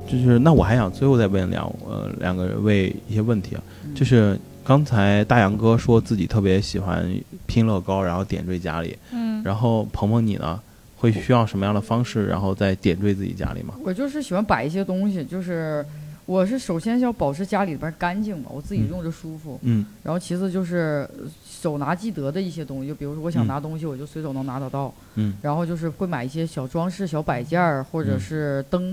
[0.06, 3.62] 就是那我还想最后再问两呃两个位一些问题啊，
[3.94, 7.08] 就是刚才大杨哥说自己特别喜欢
[7.46, 10.60] 拼乐高，然后点缀家里，嗯，然后鹏鹏你呢？
[10.96, 13.72] 会需要什么样的方式，然后再点缀自己家里吗？
[13.82, 15.82] 我就是喜欢摆一些东西，就是
[16.30, 19.58] 我是首先要保持家里边干净嘛，我自己嗯用着舒服。
[19.62, 24.94] 嗯然后其次就是呃手拿即得的一些东西，就比如说我想嗯拿东西，我就随手能拿得到。
[25.16, 28.92] 嗯然后就是会买一些小装饰、小摆件儿，或者嗯是灯，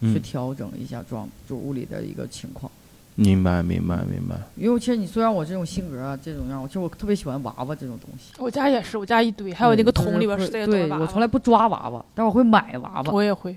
[0.00, 2.68] 去嗯，调整一下装就屋里的一个情况。
[3.14, 4.34] 明白明白明白。
[4.56, 8.32] 因为其实你虽然我这种性格啊，这种样，其实我特别喜欢娃娃这种东西。
[8.38, 13.56] 我家也是，我家一堆，还有那个桶里边是塞的都是对我从来不抓娃娃，但我会买娃娃，我也会。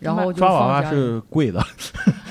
[0.00, 1.64] 然后就抓娃娃是贵的，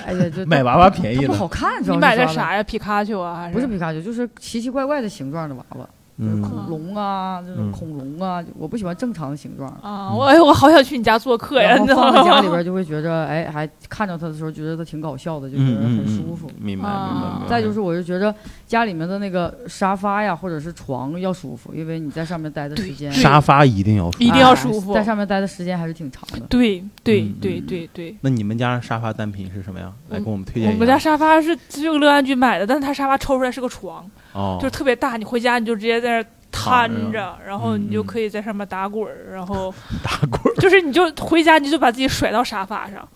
[0.05, 1.33] 哎呀，就买娃娃便宜了不。
[1.33, 2.49] 好看，主你买的要是抓的？
[2.49, 2.63] 啥呀？
[2.63, 3.35] 皮卡丘啊？
[3.35, 5.89] 还是不是皮卡丘，就是奇奇怪怪的形状的娃娃，
[6.19, 9.69] 就是嗯恐龙啊，这种嗯恐龙啊，我不喜欢正常的形状。
[9.81, 10.09] 啊？
[10.11, 11.69] 嗯我哎，我好想去你家做客呀！
[11.75, 12.49] 然后你知道放在家里？
[12.49, 16.47] 边就会觉着， 哎，还看着它的时候觉得它挺搞笑的，就觉得很舒服。
[16.49, 17.09] 嗯，明白啊
[17.39, 17.47] 明白。
[17.49, 18.33] 再就是，我就觉着
[18.67, 26.45] 家里面的那个沙发呀，或者是床要舒服，因为你在上面待的时间，沙发一定要舒服一定要哎舒服在上面待的时间还是挺长的。
[26.47, 28.15] 对对嗯对嗯对对。
[28.21, 29.91] 那你们家沙发单品是什么呀？
[30.09, 30.71] 来给我们推荐一下。
[30.73, 39.73] 我们家沙发是只有乐安居买的，但是它沙发抽出来是个床，哦，就是特别大，你回家你就直接在那儿瘫着，然后你就可以在上面打滚儿，然后
[40.03, 40.55] 打滚儿。
[40.59, 43.07] 就是你就回家你就把自己甩到沙发上，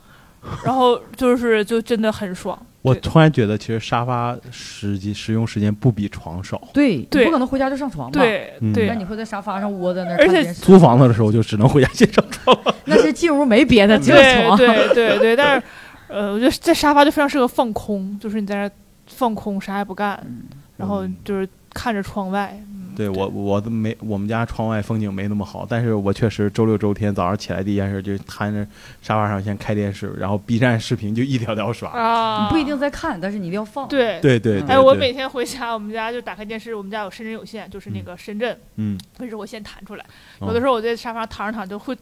[0.63, 2.57] 然后就是就真的很爽。
[2.84, 6.61] 我突然觉得，其实沙发实际使用时间不比床少。
[6.74, 8.22] 对，对你不可能回家就上床吧？，
[8.61, 10.53] 嗯对对那，你会在沙发上窝在那儿而且。
[10.53, 12.57] 租房子的时候就只能回家先上床。
[12.86, 14.57] 那是进屋没别的，只有床。
[14.57, 15.68] 对对对，但是
[16.07, 18.72] 呃，我觉得在沙发就非常适合放空，就是你在那儿
[19.07, 20.43] 放空啥也不干，嗯
[20.78, 22.57] 然后嗯就是看着窗外。
[22.97, 28.65] 嗯对我，我都没我们家窗外风景没那么好，但是我确实周六周天早上起来第一件事就瘫着
[29.01, 31.89] 沙发上先开电视，然后 B 站视频就一条条刷。
[31.91, 33.87] 啊，你不一定在看，但是你一定要放。
[33.87, 34.19] 对。
[34.19, 40.05] 对对对，哎，我每天回家，我们家就打开电视，我们家有深圳有线，就是那个深圳，嗯，会是我先弹出来。
[40.39, 41.95] 哦有的时候我在沙发上躺着躺着，就会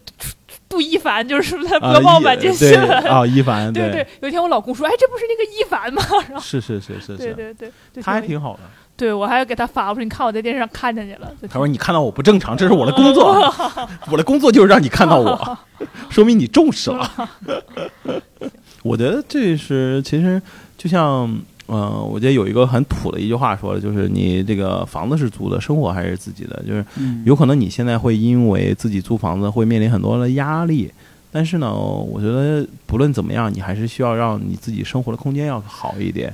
[0.70, 2.90] 杜一凡，就是他啊播报一晚间新闻。
[3.04, 8.62] 啊，一凡 对对，有一天我老公说：“哎，这不是那个一凡吗？” 然后是是是是是，对对对，他还挺好的。
[8.98, 11.32] 对我还要给他发，我说你看我在电视上看见你了。
[11.50, 13.36] 他说你看到我不正常，这是我的工作，
[14.12, 15.58] 我的工作就是让你看到我，
[16.10, 17.30] 说明你重视了。
[18.84, 20.42] 我觉得这是其实
[20.78, 21.38] 就像。
[21.68, 26.62] 嗯，我觉得有一个很土的一句话说的，就是你这个房子是租的，生活还是自己的。
[26.62, 26.86] 就是
[27.26, 30.92] 有可能你现在会因为自己租房子会面临很多的压力，
[31.32, 36.32] 但是呢，我觉得不论怎么样，你还是需要让你自己生活的空间要好一点。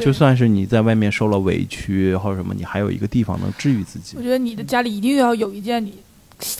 [0.00, 4.22] 对就算是你在外面受了委屈或者什么，你还有一个地方能治愈自己我。
[4.22, 5.94] 觉得你的家里一定要有一件你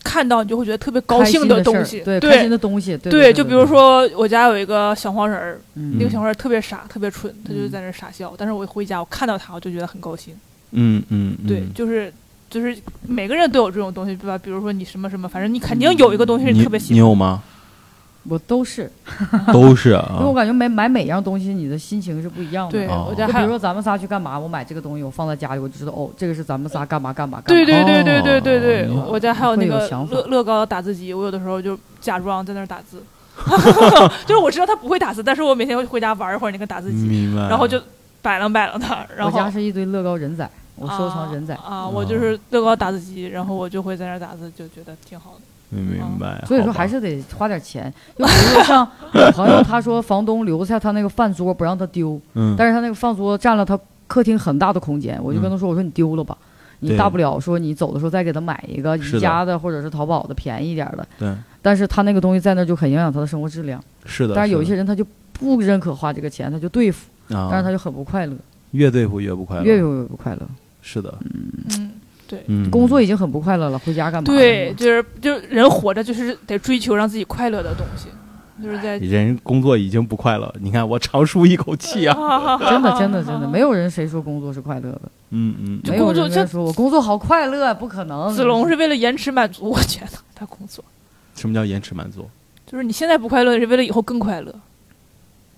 [0.05, 2.01] 看到你就会觉得特别高兴的东西。
[2.01, 8.35] 对，开对心的东西，对对，就比如，说我家有一个小黄人儿，嗯那个小黄人儿特别傻，特别蠢，他就嗯在那儿傻笑。
[8.37, 10.35] 但是我一回家，我看到他，我就觉得很高兴。
[10.73, 12.13] 嗯嗯，嗯对，就是
[12.51, 12.77] 就是
[13.09, 14.37] 每个人都有这种东西，对吧？
[14.37, 16.95] 比如说你什么什么，反正你肯定有一个东西特别喜欢。
[16.95, 17.43] 你有吗？
[18.29, 18.91] 我都是，
[19.53, 20.35] 都是因为啊我。
[20.35, 22.73] 感觉买买每样东西，你的心情是不一样的。
[22.73, 27.65] 对，哦我家还比如说咱们仨去干嘛，我买这个东西，我放在家里，我就知道哦，这个是咱们仨干嘛干嘛干嘛。
[27.65, 33.03] 对对对对对对对，哦我家还有那个乐乐高打字机，我有的时候就假装在那儿打字，
[34.27, 37.81] 就是我知道他不会打字，但是我每天会回家玩一会儿那个打字机，然后就
[38.21, 45.41] 摆弄摆弄它，然我后家是一堆乐高人仔，我收藏人仔，啊啊，我就是乐高打字机，然后我就会在那儿打字，就觉得挺好的。
[45.71, 46.45] 明白。
[46.47, 47.93] 所以说还是得花点钱。
[48.17, 56.37] 就比如说像我朋友，他说房东留下他那个饭桌不让他丢，嗯，但是他那个饭桌占了他客厅很大的空间，我就跟他说，我说你丢了吧。
[56.83, 63.79] 你大不了说你走的时候再给他买一个宜家的或者是淘宝的便宜一点的，对，但是他那个东西在那儿就很影响他的生活质量。
[64.07, 64.35] 是的。
[64.35, 68.35] 但是有一些人他就不认可花这个钱，他就对付，啊，但是他就很不快乐，
[68.71, 69.63] 越对付越不快乐。
[69.63, 70.41] 越用越不快乐。
[70.81, 71.15] 是的，
[71.77, 71.91] 嗯，
[72.31, 72.45] 对。
[72.47, 74.27] 嗯，工作已经很不快乐了，回家干嘛？
[74.27, 78.07] 对，，就是就是人活着就是得追求让自己快乐的东西，
[78.63, 82.15] 就是在人工作已经不快乐，你看我长舒一口气啊。
[82.71, 88.33] 真的真的真的，没有人谁说工作是快乐的，嗯嗯，没有人说我工作好快乐，不可能。
[88.33, 90.85] 子龙是为了延迟满足，我觉得他工作
[91.35, 92.29] 什么叫延迟满足？
[92.67, 94.55] 就是你现在不快乐，是为了以后更快乐。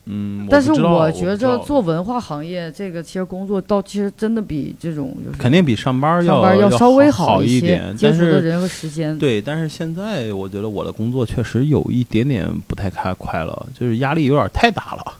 [0.04, 9.16] 嗯，但是我觉着做文化行业这个，其实工作倒其实真的比这种就是肯定比上班要上班要稍微好一些点，，但是接触的人和时间。
[9.16, 15.12] 对，但是现在我觉得我的工作确实有一点点不太开快乐，就是压力有点太大了，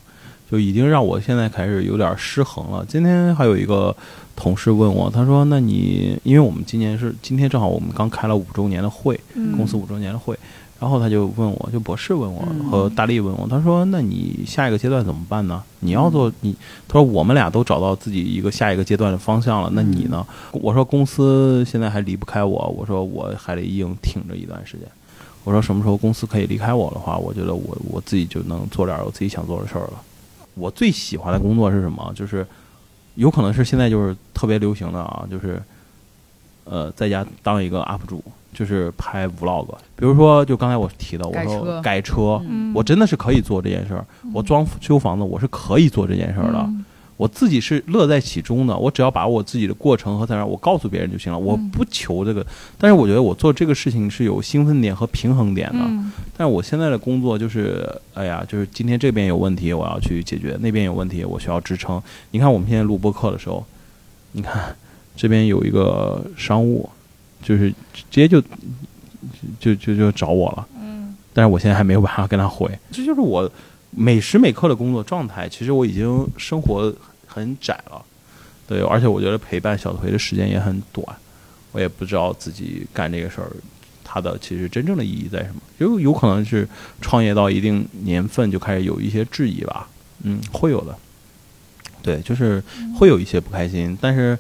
[0.51, 2.85] 就已经让我现在开始有点失衡了。
[2.89, 3.95] 今天还有一个
[4.35, 10.37] 同事问我，他说：“那你因为我们今年是今天正好我们刚开了五周年的会，嗯公司五周年的会。”
[10.83, 15.63] 然后他就问我，就博士问我嗯和大力问我，他说：“那你下一个阶段怎么办呢？
[15.79, 16.53] 你要做你？”
[16.89, 24.89] 他说：“我们俩都找到自己一个下一个阶段的方向了，那你呢？”我说：“公司现在还离不开我，我说我还得硬挺着一段时间。
[25.45, 30.03] 我说什么时候公司可以离开我的话，我觉得我我自己就能做点我自己想做的事儿了。
[30.55, 32.13] 我最喜欢的工作是什么？
[32.17, 32.45] 就是
[33.15, 35.63] 有可能是现在就是特别流行的啊，就是
[36.65, 38.21] 呃，在家当一个 UP 主，
[38.53, 39.67] 就是拍 Vlog。
[39.97, 42.41] 比如说，就刚才我提的，我说改车
[42.75, 44.05] 我真的是可以做这件事儿。
[44.33, 46.59] 我装修房子，我是可以做这件事儿的。
[46.59, 46.85] 嗯
[47.19, 52.45] 我自己是乐在其中的，我只要把我自己的过程和在那儿，我告诉别人就行了，我嗯不求这个。
[52.79, 55.79] 但是我觉得我做这个事情是有兴奋点和平衡点的。
[55.83, 62.03] 嗯但是我现在的工作就是，哎呀，就是今天这边有问题，我要去解决；那边有问题，我需要支撑。
[62.33, 63.65] 你看我们现在录播课的时候，
[64.33, 64.75] 你看
[65.15, 66.91] 这边有一个商务，
[67.43, 68.41] 就是直接就
[69.61, 70.67] 就就就找我了。
[70.77, 73.51] 嗯但是我现在还没有办法跟他回，这就是我
[73.91, 75.49] 每时每刻的工作状态。
[75.49, 76.95] 其实我已经生活
[77.27, 78.05] 很窄了，
[78.69, 81.07] 对，而且我觉得陪伴小葵的时间也很短，
[81.73, 83.49] 我也不知道自己干这个事儿，
[84.05, 85.63] 它的其实真正的意义在什么？
[85.79, 86.69] 有有可能是
[87.01, 89.89] 创业到一定年份就开始有一些质疑吧，
[90.25, 90.95] 嗯，会有的，
[92.03, 92.63] 对，就是
[92.99, 94.39] 会有一些不开心，但是，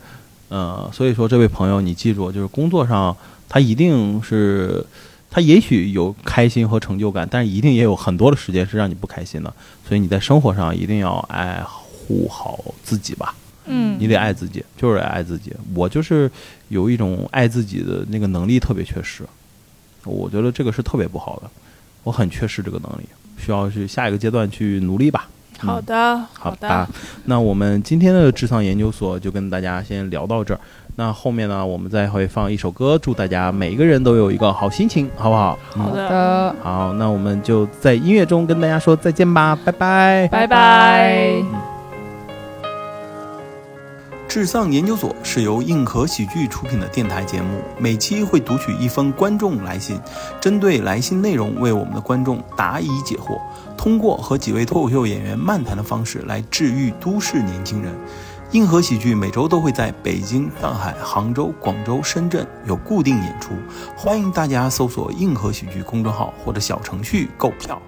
[0.52, 3.16] 呃，所以说这位朋友，你记住，就是工作上
[3.48, 4.84] 他一定是。
[5.34, 9.50] 他也许有开心和成就感，但是一定也有很多的时间是让你不开心的。
[9.88, 13.34] 所以你在生活上一定要爱护好自己吧，
[13.64, 15.50] 嗯，你得爱自己，就是爱自己。
[15.74, 16.30] 我就是
[16.68, 19.24] 有一种爱自己的那个能力特别缺失，
[20.04, 21.50] 我觉得这个是特别不好的，
[22.02, 23.04] 我很缺失这个能力，
[23.38, 25.30] 需要去下一个阶段去努力吧。
[25.66, 26.88] 好的，好的，
[27.24, 30.60] 那我们今天的智丧研究所就跟大家先聊到这儿。
[30.94, 35.58] 那后面呢，我们再会放一首歌，祝大家每一个人都有一个好心情，好不好？
[35.76, 40.28] 嗯好的，的，好，那我们就在音乐中跟大家说再见吧，拜拜。
[40.30, 41.42] 拜拜。
[44.28, 50.00] 智丧研究所是由硬核喜剧出品的电台节目，每期会读取一封观众来信，
[50.40, 53.38] 针对来信内容为我们的观众答疑解惑，
[53.82, 57.92] 通过和几位脱口秀演员漫谈的方式来治愈都市年轻人。
[58.52, 63.54] 硬核喜剧每周都会在北京、上海、杭州、广州、深圳有固定演出，
[63.96, 67.82] 欢迎大家搜索“硬核喜剧”公众号或者小程序购票。